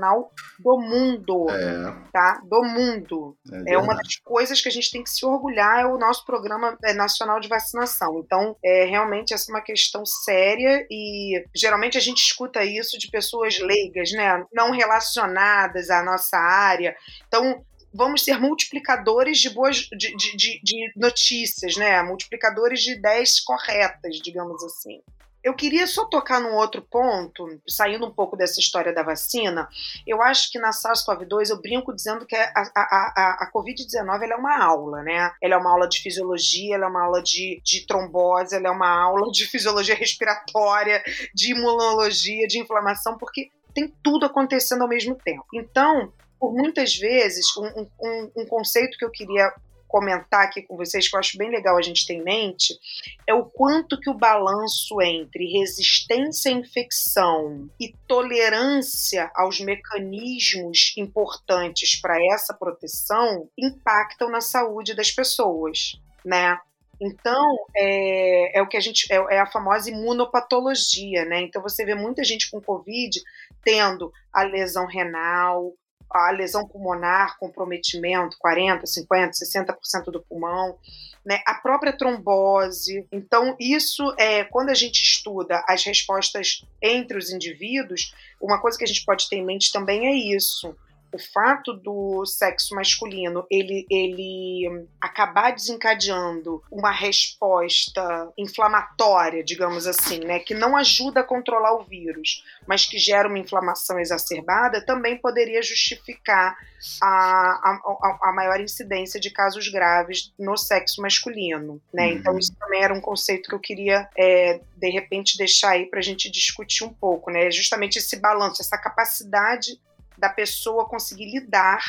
do 0.59 0.79
mundo, 0.79 1.47
é. 1.51 2.11
tá? 2.13 2.41
Do 2.45 2.63
mundo. 2.63 3.37
É, 3.67 3.75
é, 3.75 3.79
uma 3.79 3.95
das 3.95 4.17
coisas 4.17 4.61
que 4.61 4.69
a 4.69 4.73
gente 4.73 4.91
tem 4.91 5.03
que 5.03 5.11
se 5.11 5.25
orgulhar 5.25 5.81
é 5.81 5.87
o 5.87 5.99
nosso 5.99 6.25
programa 6.25 6.77
é, 6.85 6.93
nacional 6.95 7.41
de 7.41 7.49
vacinação. 7.49 8.23
Então, 8.25 8.57
é 8.65 8.85
realmente 8.85 9.35
essa 9.35 9.51
é 9.51 9.55
uma 9.55 9.63
questão 9.63 10.05
séria 10.05 10.87
e 10.91 11.45
geralmente 11.55 11.97
a 11.97 12.01
gente 12.01 12.19
escuta 12.19 12.65
isso 12.65 12.99
de 12.99 13.11
pessoas 13.11 13.59
leigas, 13.59 14.11
né? 14.13 14.45
Não 14.53 14.71
relacionadas 14.71 15.91
à 15.91 16.03
nossa 16.03 16.37
área. 16.37 16.95
Então, 17.27 17.65
vamos 17.93 18.23
ser 18.23 18.39
multiplicadores 18.39 19.39
de 19.39 19.51
boas 19.51 19.77
de, 19.77 20.17
de, 20.17 20.37
de, 20.37 20.61
de 20.63 20.93
notícias, 20.97 21.77
né? 21.77 22.03
Multiplicadores 22.03 22.81
de 22.83 22.93
ideias 22.93 23.41
corretas, 23.41 24.17
digamos 24.23 24.63
assim. 24.63 25.01
Eu 25.49 25.55
queria 25.55 25.87
só 25.87 26.05
tocar 26.05 26.43
num 26.43 26.57
outro 26.57 26.83
ponto, 26.83 27.49
saindo 27.67 28.05
um 28.05 28.13
pouco 28.13 28.37
dessa 28.37 28.61
história 28.61 28.93
da 28.93 29.03
vacina. 29.03 29.67
Eu 30.07 30.21
acho 30.21 30.53
que 30.53 30.59
na 30.59 30.73
SARS-CoV-2 30.73 31.49
eu 31.49 31.59
brinco 31.59 31.95
dizendo 31.95 32.27
que 32.27 32.37
a, 32.37 32.53
a, 32.55 32.63
a, 32.77 33.39
a 33.45 33.51
Covid-19 33.51 34.29
é 34.31 34.37
uma 34.37 34.63
aula, 34.63 35.03
né? 35.03 35.33
Ela 35.43 35.55
é 35.55 35.57
uma 35.57 35.71
aula 35.71 35.89
de 35.89 36.03
fisiologia, 36.03 36.75
ela 36.75 36.85
é 36.85 36.89
uma 36.89 37.03
aula 37.03 37.23
de, 37.23 37.63
de 37.65 37.87
trombose, 37.87 38.55
ela 38.55 38.69
é 38.69 38.71
uma 38.71 38.91
aula 38.91 39.33
de 39.33 39.47
fisiologia 39.47 39.95
respiratória, 39.95 41.03
de 41.35 41.53
imunologia, 41.53 42.47
de 42.47 42.59
inflamação, 42.59 43.17
porque 43.17 43.49
tem 43.73 43.89
tudo 44.03 44.27
acontecendo 44.27 44.83
ao 44.83 44.89
mesmo 44.89 45.15
tempo. 45.15 45.47
Então, 45.55 46.13
por 46.39 46.53
muitas 46.53 46.95
vezes, 46.95 47.47
um, 47.57 47.87
um, 47.99 48.31
um 48.37 48.47
conceito 48.47 48.99
que 48.99 49.05
eu 49.07 49.11
queria 49.11 49.51
comentar 49.89 50.45
aqui 50.45 50.63
com 50.63 50.77
vocês, 50.77 51.09
que 51.09 51.17
eu 51.17 51.19
acho 51.19 51.39
bem 51.39 51.51
legal 51.51 51.77
a 51.77 51.83
gente 51.83 52.07
ter 52.07 52.15
em 52.15 52.23
mente, 52.23 52.79
é 53.27 53.35
o 53.35 53.45
quanto 53.45 53.99
que 53.99 54.11
o 54.11 54.15
balanço 54.15 55.01
entre 55.01 55.51
resistência 55.59 56.53
à 56.53 56.55
infecção 56.55 57.69
e 57.81 57.93
tolerância 58.07 59.31
aos 59.35 59.59
mecanismos 59.59 60.93
importantes 60.97 61.99
para 62.01 62.17
essa 62.33 62.53
proteção 62.53 63.49
impactam 63.59 64.31
na 64.31 64.43
saúde 64.43 64.95
das 64.95 65.11
pessoas, 65.11 65.99
né? 66.25 66.59
Então, 67.01 67.57
é, 67.77 68.59
é, 68.59 68.63
o 68.63 68.67
que 68.67 68.77
a 68.77 68.81
gente. 68.81 69.11
É, 69.13 69.17
é, 69.37 69.39
a 69.39 69.47
famosa 69.47 69.89
imunopatologia, 69.89 71.25
né? 71.25 71.43
Então, 71.43 71.63
você 71.63 71.85
vê 71.85 71.95
muita 71.95 72.25
gente 72.25 72.51
com 72.51 72.61
Covid 72.61 73.21
tendo 73.63 74.13
a 74.33 74.43
lesão 74.43 74.87
renal, 74.87 75.73
a 76.11 76.31
lesão 76.31 76.67
pulmonar, 76.67 77.37
comprometimento, 77.39 78.37
40%, 78.45 78.83
50%, 78.85 79.31
60% 79.33 80.05
do 80.11 80.23
pulmão, 80.23 80.79
né? 81.25 81.41
a 81.47 81.55
própria 81.55 81.93
trombose. 81.93 83.07
Então, 83.13 83.57
isso 83.59 84.15
é 84.19 84.45
quando 84.45 84.71
a 84.71 84.75
gente 84.75 85.03
estuda 85.03 85.65
as 85.69 85.85
respostas 85.85 86.65
entre 86.83 87.19
os 87.19 87.31
indivíduos, 87.31 88.15
uma 88.41 88.61
coisa 88.61 88.79
que 88.79 88.85
a 88.85 88.89
gente 88.89 89.05
pode 89.05 89.29
ter 89.29 89.37
em 89.37 89.45
mente 89.45 89.73
também 89.73 90.07
é 90.07 90.15
isso 90.15 90.77
o 91.19 91.33
fato 91.33 91.73
do 91.73 92.25
sexo 92.25 92.77
masculino 92.77 93.45
ele, 93.51 93.85
ele 93.91 94.87
acabar 95.01 95.53
desencadeando 95.53 96.63
uma 96.71 96.93
resposta 96.93 98.33
inflamatória, 98.39 99.43
digamos 99.43 99.87
assim, 99.89 100.21
né, 100.21 100.39
que 100.39 100.55
não 100.55 100.77
ajuda 100.77 101.21
a 101.21 101.25
controlar 101.25 101.75
o 101.75 101.85
vírus, 101.85 102.45
mas 102.67 102.87
que 102.87 102.99
gera 102.99 103.29
uma 103.29 103.39
inflamação 103.39 103.99
exacerbada, 103.99 104.85
também 104.85 105.19
poderia 105.19 105.61
justificar 105.61 106.57
a, 107.03 107.09
a, 107.09 108.19
a 108.29 108.33
maior 108.33 108.61
incidência 108.61 109.19
de 109.19 109.31
casos 109.31 109.69
graves 109.69 110.33
no 110.39 110.57
sexo 110.57 111.03
masculino. 111.03 111.83
Né? 111.93 112.07
Uhum. 112.07 112.13
Então, 112.13 112.39
isso 112.39 112.55
também 112.57 112.83
era 112.83 112.95
um 112.95 113.01
conceito 113.01 113.49
que 113.49 113.55
eu 113.55 113.61
queria, 113.61 114.09
é, 114.17 114.61
de 114.77 114.91
repente, 114.91 115.37
deixar 115.37 115.71
aí 115.71 115.87
para 115.87 115.99
a 115.99 116.03
gente 116.03 116.31
discutir 116.31 116.85
um 116.85 116.93
pouco. 116.93 117.31
Né? 117.31 117.51
Justamente 117.51 117.99
esse 117.99 118.17
balanço, 118.17 118.63
essa 118.63 118.79
capacidade 118.79 119.81
da 120.19 120.29
pessoa 120.29 120.89
conseguir 120.89 121.31
lidar 121.31 121.81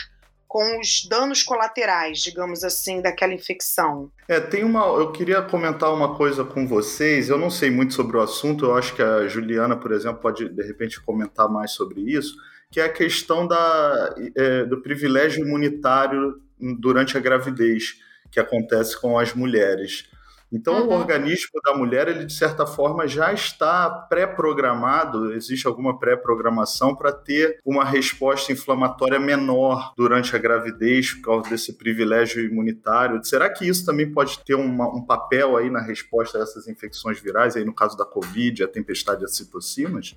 com 0.50 0.80
os 0.80 1.08
danos 1.08 1.44
colaterais, 1.44 2.18
digamos 2.20 2.64
assim, 2.64 3.02
daquela 3.02 3.34
infecção. 3.34 4.12
É, 4.28 4.40
tem 4.40 4.64
uma. 4.64 4.84
Eu 4.84 5.12
queria 5.12 5.44
comentar 5.44 5.94
uma 5.94 6.16
coisa 6.16 6.44
com 6.44 6.68
vocês. 6.68 7.30
Eu 7.30 7.38
não 7.38 7.52
sei 7.52 7.70
muito 7.70 7.94
sobre 7.94 8.18
o 8.18 8.22
assunto. 8.22 8.66
Eu 8.66 8.76
acho 8.76 8.96
que 8.96 9.02
a 9.02 9.28
Juliana, 9.28 9.78
por 9.78 9.92
exemplo, 9.92 10.20
pode 10.20 10.50
de 10.50 10.64
repente 10.64 11.00
comentar 11.02 11.48
mais 11.48 11.72
sobre 11.72 12.02
isso, 12.02 12.36
que 12.72 12.80
é 12.80 12.86
a 12.86 12.92
questão 12.92 13.48
da, 13.48 14.16
é, 14.36 14.66
do 14.66 14.82
privilégio 14.82 15.46
imunitário 15.46 16.42
durante 16.80 17.16
a 17.16 17.22
gravidez 17.22 18.00
que 18.32 18.40
acontece 18.40 19.00
com 19.00 19.20
as 19.20 19.36
mulheres. 19.36 20.10
Então, 20.52 20.82
uhum. 20.82 20.88
o 20.88 20.94
organismo 20.94 21.62
da 21.64 21.76
mulher, 21.76 22.08
ele 22.08 22.26
de 22.26 22.34
certa 22.34 22.66
forma 22.66 23.08
já 23.08 23.32
está 23.32 23.90
pré-programado, 23.90 25.34
existe 25.34 25.68
alguma 25.68 26.00
pré-programação 26.00 26.96
para 26.96 27.12
ter 27.12 27.60
uma 27.64 27.86
resposta 27.86 28.52
inflamatória 28.52 29.20
menor 29.20 29.94
durante 29.96 30.36
a 30.36 30.40
gravidez 30.40 31.14
por 31.14 31.22
causa 31.22 31.50
desse 31.50 31.74
privilégio 31.74 32.44
imunitário. 32.44 33.24
Será 33.24 33.50
que 33.50 33.68
isso 33.68 33.86
também 33.86 34.12
pode 34.12 34.40
ter 34.40 34.56
uma, 34.56 34.88
um 34.88 35.06
papel 35.06 35.56
aí 35.56 35.70
na 35.70 35.82
resposta 35.82 36.40
a 36.40 36.42
essas 36.42 36.68
infecções 36.68 37.20
virais, 37.20 37.56
aí 37.56 37.64
no 37.64 37.74
caso 37.74 37.96
da 37.96 38.06
Covid, 38.06 38.64
a 38.64 38.68
tempestade 38.68 39.22
de 39.22 39.36
citocinas? 39.36 40.16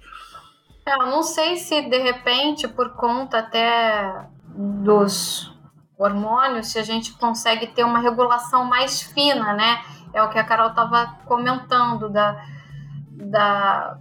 É, 0.86 0.94
eu 0.94 1.06
não 1.06 1.22
sei 1.22 1.56
se 1.56 1.82
de 1.82 1.98
repente, 1.98 2.66
por 2.66 2.94
conta 2.94 3.38
até 3.38 4.26
dos 4.54 5.52
hormônios, 5.98 6.68
se 6.68 6.78
a 6.78 6.82
gente 6.82 7.12
consegue 7.14 7.66
ter 7.68 7.84
uma 7.84 8.00
regulação 8.00 8.64
mais 8.64 9.02
fina, 9.02 9.52
né? 9.52 9.82
é 10.12 10.22
o 10.22 10.30
que 10.30 10.38
a 10.38 10.44
Carol 10.44 10.68
estava 10.68 11.18
comentando, 11.24 12.10
da, 12.10 12.44
da, 13.10 13.98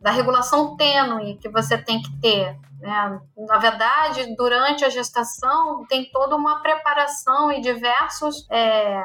da 0.00 0.10
regulação 0.10 0.76
tênue 0.76 1.38
que 1.38 1.48
você 1.48 1.78
tem 1.78 2.00
que 2.00 2.20
ter. 2.20 2.58
Né? 2.80 3.20
Na 3.36 3.58
verdade, 3.58 4.34
durante 4.36 4.84
a 4.84 4.90
gestação, 4.90 5.84
tem 5.88 6.10
toda 6.10 6.36
uma 6.36 6.60
preparação 6.60 7.50
e 7.50 7.60
diversos. 7.60 8.46
É, 8.50 9.02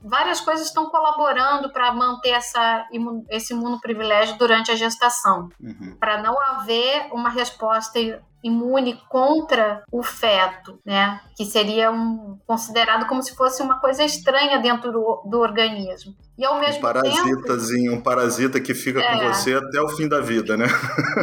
várias 0.00 0.40
coisas 0.40 0.66
estão 0.66 0.88
colaborando 0.88 1.70
para 1.70 1.92
manter 1.92 2.30
essa, 2.30 2.86
esse 3.28 3.52
imunoprivilégio 3.52 4.38
durante 4.38 4.70
a 4.70 4.76
gestação, 4.76 5.50
uhum. 5.60 5.96
para 6.00 6.22
não 6.22 6.40
haver 6.40 7.08
uma 7.12 7.28
resposta 7.28 8.00
imune 8.44 9.00
contra 9.08 9.82
o 9.90 10.02
feto, 10.02 10.78
né? 10.84 11.18
Que 11.34 11.46
seria 11.46 11.90
um, 11.90 12.38
considerado 12.46 13.06
como 13.06 13.22
se 13.22 13.34
fosse 13.34 13.62
uma 13.62 13.80
coisa 13.80 14.04
estranha 14.04 14.58
dentro 14.58 14.92
do, 14.92 15.22
do 15.26 15.40
organismo. 15.40 16.14
E 16.36 16.44
ao 16.44 16.60
mesmo 16.60 16.78
um 16.78 16.82
parasitazinho, 16.82 17.90
tempo, 17.90 18.00
um 18.00 18.02
parasita 18.02 18.60
que 18.60 18.74
fica 18.74 19.00
é, 19.00 19.18
com 19.18 19.32
você 19.32 19.54
até 19.54 19.80
o 19.80 19.88
fim 19.88 20.06
da 20.06 20.20
vida, 20.20 20.56
né? 20.58 20.66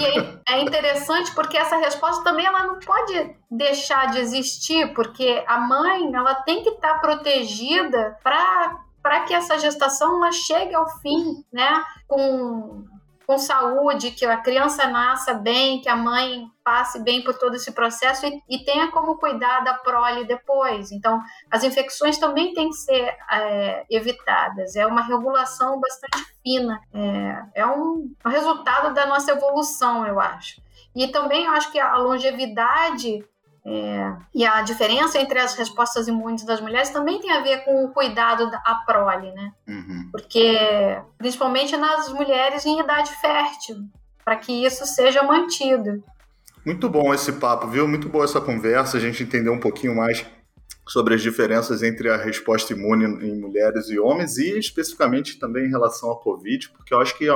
E 0.02 0.52
é 0.52 0.62
interessante 0.62 1.32
porque 1.36 1.58
essa 1.58 1.78
resposta 1.78 2.24
também 2.24 2.46
ela 2.46 2.66
não 2.66 2.80
pode 2.80 3.36
deixar 3.52 4.12
de 4.12 4.20
existir, 4.20 4.92
porque 4.94 5.44
a 5.46 5.60
mãe 5.60 6.12
ela 6.16 6.34
tem 6.36 6.64
que 6.64 6.70
estar 6.70 6.96
tá 6.96 7.00
protegida 7.00 8.18
para 8.24 8.80
para 9.04 9.22
que 9.22 9.34
essa 9.34 9.58
gestação 9.58 10.18
ela 10.18 10.32
chegue 10.32 10.76
ao 10.76 10.88
fim, 11.00 11.44
né? 11.52 11.84
Com 12.08 12.86
com 13.32 13.38
saúde, 13.38 14.12
que 14.12 14.26
a 14.26 14.36
criança 14.36 14.88
nasça 14.88 15.34
bem, 15.34 15.80
que 15.80 15.88
a 15.88 15.96
mãe 15.96 16.52
passe 16.62 17.02
bem 17.02 17.24
por 17.24 17.34
todo 17.38 17.56
esse 17.56 17.72
processo 17.72 18.26
e, 18.26 18.44
e 18.50 18.66
tenha 18.66 18.92
como 18.92 19.18
cuidar 19.18 19.62
da 19.62 19.74
prole 19.74 20.26
depois. 20.26 20.92
Então, 20.92 21.18
as 21.50 21.64
infecções 21.64 22.18
também 22.18 22.54
têm 22.54 22.68
que 22.68 22.76
ser 22.76 23.16
é, 23.32 23.86
evitadas. 23.90 24.76
É 24.76 24.86
uma 24.86 25.02
regulação 25.02 25.80
bastante 25.80 26.26
fina. 26.44 26.82
É, 26.94 27.62
é 27.62 27.66
um, 27.66 28.14
um 28.26 28.30
resultado 28.30 28.94
da 28.94 29.06
nossa 29.06 29.32
evolução, 29.32 30.06
eu 30.06 30.20
acho. 30.20 30.62
E 30.94 31.08
também 31.08 31.46
eu 31.46 31.54
acho 31.54 31.72
que 31.72 31.80
a 31.80 31.96
longevidade 31.96 33.24
é, 33.64 34.16
e 34.34 34.44
a 34.44 34.62
diferença 34.62 35.20
entre 35.20 35.38
as 35.40 35.54
respostas 35.54 36.08
imunes 36.08 36.44
das 36.44 36.60
mulheres 36.60 36.90
também 36.90 37.20
tem 37.20 37.32
a 37.32 37.42
ver 37.42 37.64
com 37.64 37.86
o 37.86 37.90
cuidado 37.90 38.50
da 38.50 38.60
prole, 38.86 39.32
né? 39.34 39.52
Uhum. 39.68 40.10
Porque, 40.12 41.00
principalmente 41.18 41.78
nas 41.78 42.12
mulheres 42.12 42.66
em 42.66 42.80
idade 42.80 43.12
fértil, 43.22 43.78
para 44.26 44.36
que 44.36 44.66
isso 44.66 44.86
seja 44.86 45.22
mantido. 45.22 46.04
Muito 46.66 46.90
bom 46.90 47.14
esse 47.14 47.34
papo, 47.34 47.68
viu? 47.68 47.88
Muito 47.88 48.10
boa 48.10 48.26
essa 48.26 48.42
conversa, 48.42 48.98
a 48.98 49.00
gente 49.00 49.24
entendeu 49.24 49.54
um 49.54 49.60
pouquinho 49.60 49.96
mais 49.96 50.26
sobre 50.92 51.16
as 51.16 51.22
diferenças 51.22 51.82
entre 51.84 52.10
a 52.10 52.18
resposta 52.18 52.74
imune 52.74 53.06
em 53.26 53.40
mulheres 53.40 53.90
e 53.90 53.98
homens 53.98 54.38
e 54.38 54.60
especificamente 54.60 55.40
também 55.40 55.66
em 55.66 55.70
relação 55.70 56.12
à 56.12 56.20
Covid, 56.20 56.68
porque 56.72 56.94
eu 56.94 57.00
acho 57.00 57.18
que 57.18 57.28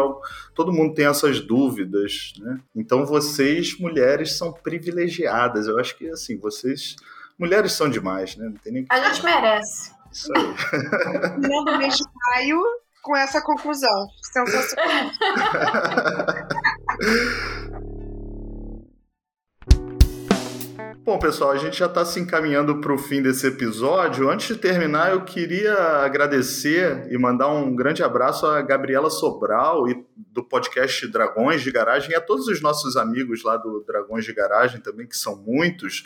todo 0.54 0.74
mundo 0.74 0.94
tem 0.94 1.06
essas 1.06 1.40
dúvidas, 1.40 2.34
né? 2.38 2.60
Então 2.76 3.06
vocês, 3.06 3.80
mulheres, 3.80 4.38
são 4.38 4.52
privilegiadas. 4.52 5.68
Eu 5.68 5.80
acho 5.80 5.98
que, 5.98 6.10
assim, 6.10 6.38
vocês... 6.38 6.98
Mulheres 7.40 7.72
são 7.72 7.90
demais, 7.90 8.36
né? 8.36 8.44
Não 8.46 8.58
tem 8.58 8.74
nem 8.74 8.86
A 8.90 9.00
gente 9.00 9.24
merece. 9.24 9.92
Isso 10.12 10.30
aí. 10.36 10.44
No 11.38 11.78
mês 11.78 11.96
de 11.96 12.04
maio, 12.28 12.62
com 13.02 13.16
essa 13.16 13.42
conclusão. 13.42 14.08
Sensacional. 14.22 15.12
Bom, 21.06 21.20
pessoal, 21.20 21.52
a 21.52 21.58
gente 21.58 21.78
já 21.78 21.86
está 21.86 22.04
se 22.04 22.20
encaminhando 22.20 22.82
para 22.82 22.92
o 22.92 22.98
fim 22.98 23.22
desse 23.22 23.46
episódio. 23.46 24.28
Antes 24.28 24.48
de 24.48 24.56
terminar, 24.56 25.12
eu 25.12 25.24
queria 25.24 25.76
agradecer 26.04 27.06
e 27.12 27.16
mandar 27.16 27.48
um 27.50 27.76
grande 27.76 28.02
abraço 28.02 28.48
a 28.48 28.60
Gabriela 28.64 29.12
Sobral 29.12 29.88
e 29.88 30.04
do 30.18 30.44
podcast 30.44 31.08
Dragões 31.08 31.62
de 31.62 31.72
Garagem 31.72 32.10
e 32.10 32.16
a 32.16 32.20
todos 32.20 32.48
os 32.48 32.60
nossos 32.60 32.98
amigos 32.98 33.44
lá 33.44 33.56
do 33.56 33.84
Dragões 33.86 34.26
de 34.26 34.34
Garagem 34.34 34.82
também, 34.82 35.06
que 35.06 35.16
são 35.16 35.36
muitos. 35.36 36.06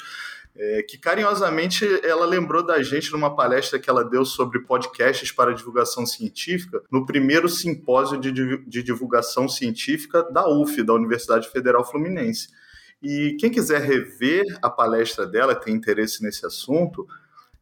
É, 0.54 0.84
que 0.84 0.98
carinhosamente 0.98 1.86
ela 2.04 2.26
lembrou 2.26 2.62
da 2.62 2.84
gente 2.84 3.10
numa 3.14 3.34
palestra 3.34 3.80
que 3.80 3.90
ela 3.90 4.04
deu 4.04 4.26
sobre 4.26 4.60
podcasts 4.60 5.32
para 5.32 5.54
divulgação 5.54 6.06
científica 6.06 6.82
no 6.92 7.06
primeiro 7.06 7.48
simpósio 7.48 8.20
de, 8.20 8.34
de 8.34 8.84
divulgação 8.84 9.48
científica 9.48 10.24
da 10.24 10.46
UF, 10.50 10.84
da 10.84 10.94
Universidade 10.94 11.48
Federal 11.48 11.90
Fluminense. 11.90 12.50
E 13.02 13.38
quem 13.40 13.50
quiser 13.50 13.82
rever 13.82 14.44
a 14.62 14.70
palestra 14.70 15.26
dela, 15.26 15.56
tem 15.56 15.74
interesse 15.74 16.22
nesse 16.22 16.46
assunto, 16.46 17.08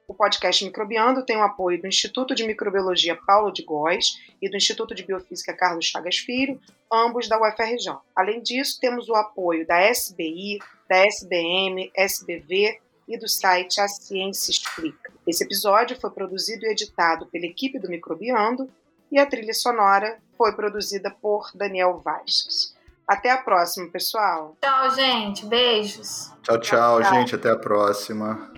O 0.09 0.13
podcast 0.13 0.63
Microbiando 0.63 1.25
tem 1.25 1.35
o 1.35 1.43
apoio 1.43 1.81
do 1.81 1.85
Instituto 1.85 2.33
de 2.33 2.47
Microbiologia 2.47 3.13
Paulo 3.13 3.51
de 3.51 3.61
Góes 3.61 4.17
e 4.41 4.49
do 4.49 4.55
Instituto 4.55 4.95
de 4.95 5.03
Biofísica 5.03 5.53
Carlos 5.53 5.85
Chagas 5.85 6.15
Filho, 6.15 6.61
ambos 6.89 7.27
da 7.27 7.37
UFRJ. 7.37 7.93
Além 8.15 8.41
disso, 8.41 8.79
temos 8.79 9.09
o 9.09 9.15
apoio 9.15 9.67
da 9.67 9.81
SBI, 9.91 10.59
da 10.89 11.05
SBM, 11.05 11.91
SBV 11.93 12.79
e 13.05 13.17
do 13.17 13.27
site 13.27 13.81
A 13.81 13.87
Ciência 13.89 14.49
Explica. 14.49 15.11
Esse 15.27 15.43
episódio 15.43 15.99
foi 15.99 16.09
produzido 16.09 16.65
e 16.65 16.71
editado 16.71 17.25
pela 17.25 17.45
equipe 17.45 17.77
do 17.77 17.89
Microbiando 17.89 18.69
e 19.11 19.19
a 19.19 19.25
trilha 19.25 19.53
sonora 19.53 20.19
foi 20.37 20.53
produzida 20.53 21.11
por 21.21 21.51
Daniel 21.53 22.01
Vasques. 22.01 22.73
Até 23.05 23.29
a 23.29 23.37
próxima, 23.37 23.89
pessoal. 23.89 24.55
Tchau, 24.61 24.89
gente. 24.91 25.45
Beijos. 25.45 26.31
Tchau, 26.43 26.59
tchau, 26.61 27.01
tchau. 27.01 27.13
gente. 27.13 27.35
Até 27.35 27.51
a 27.51 27.57
próxima. 27.57 28.53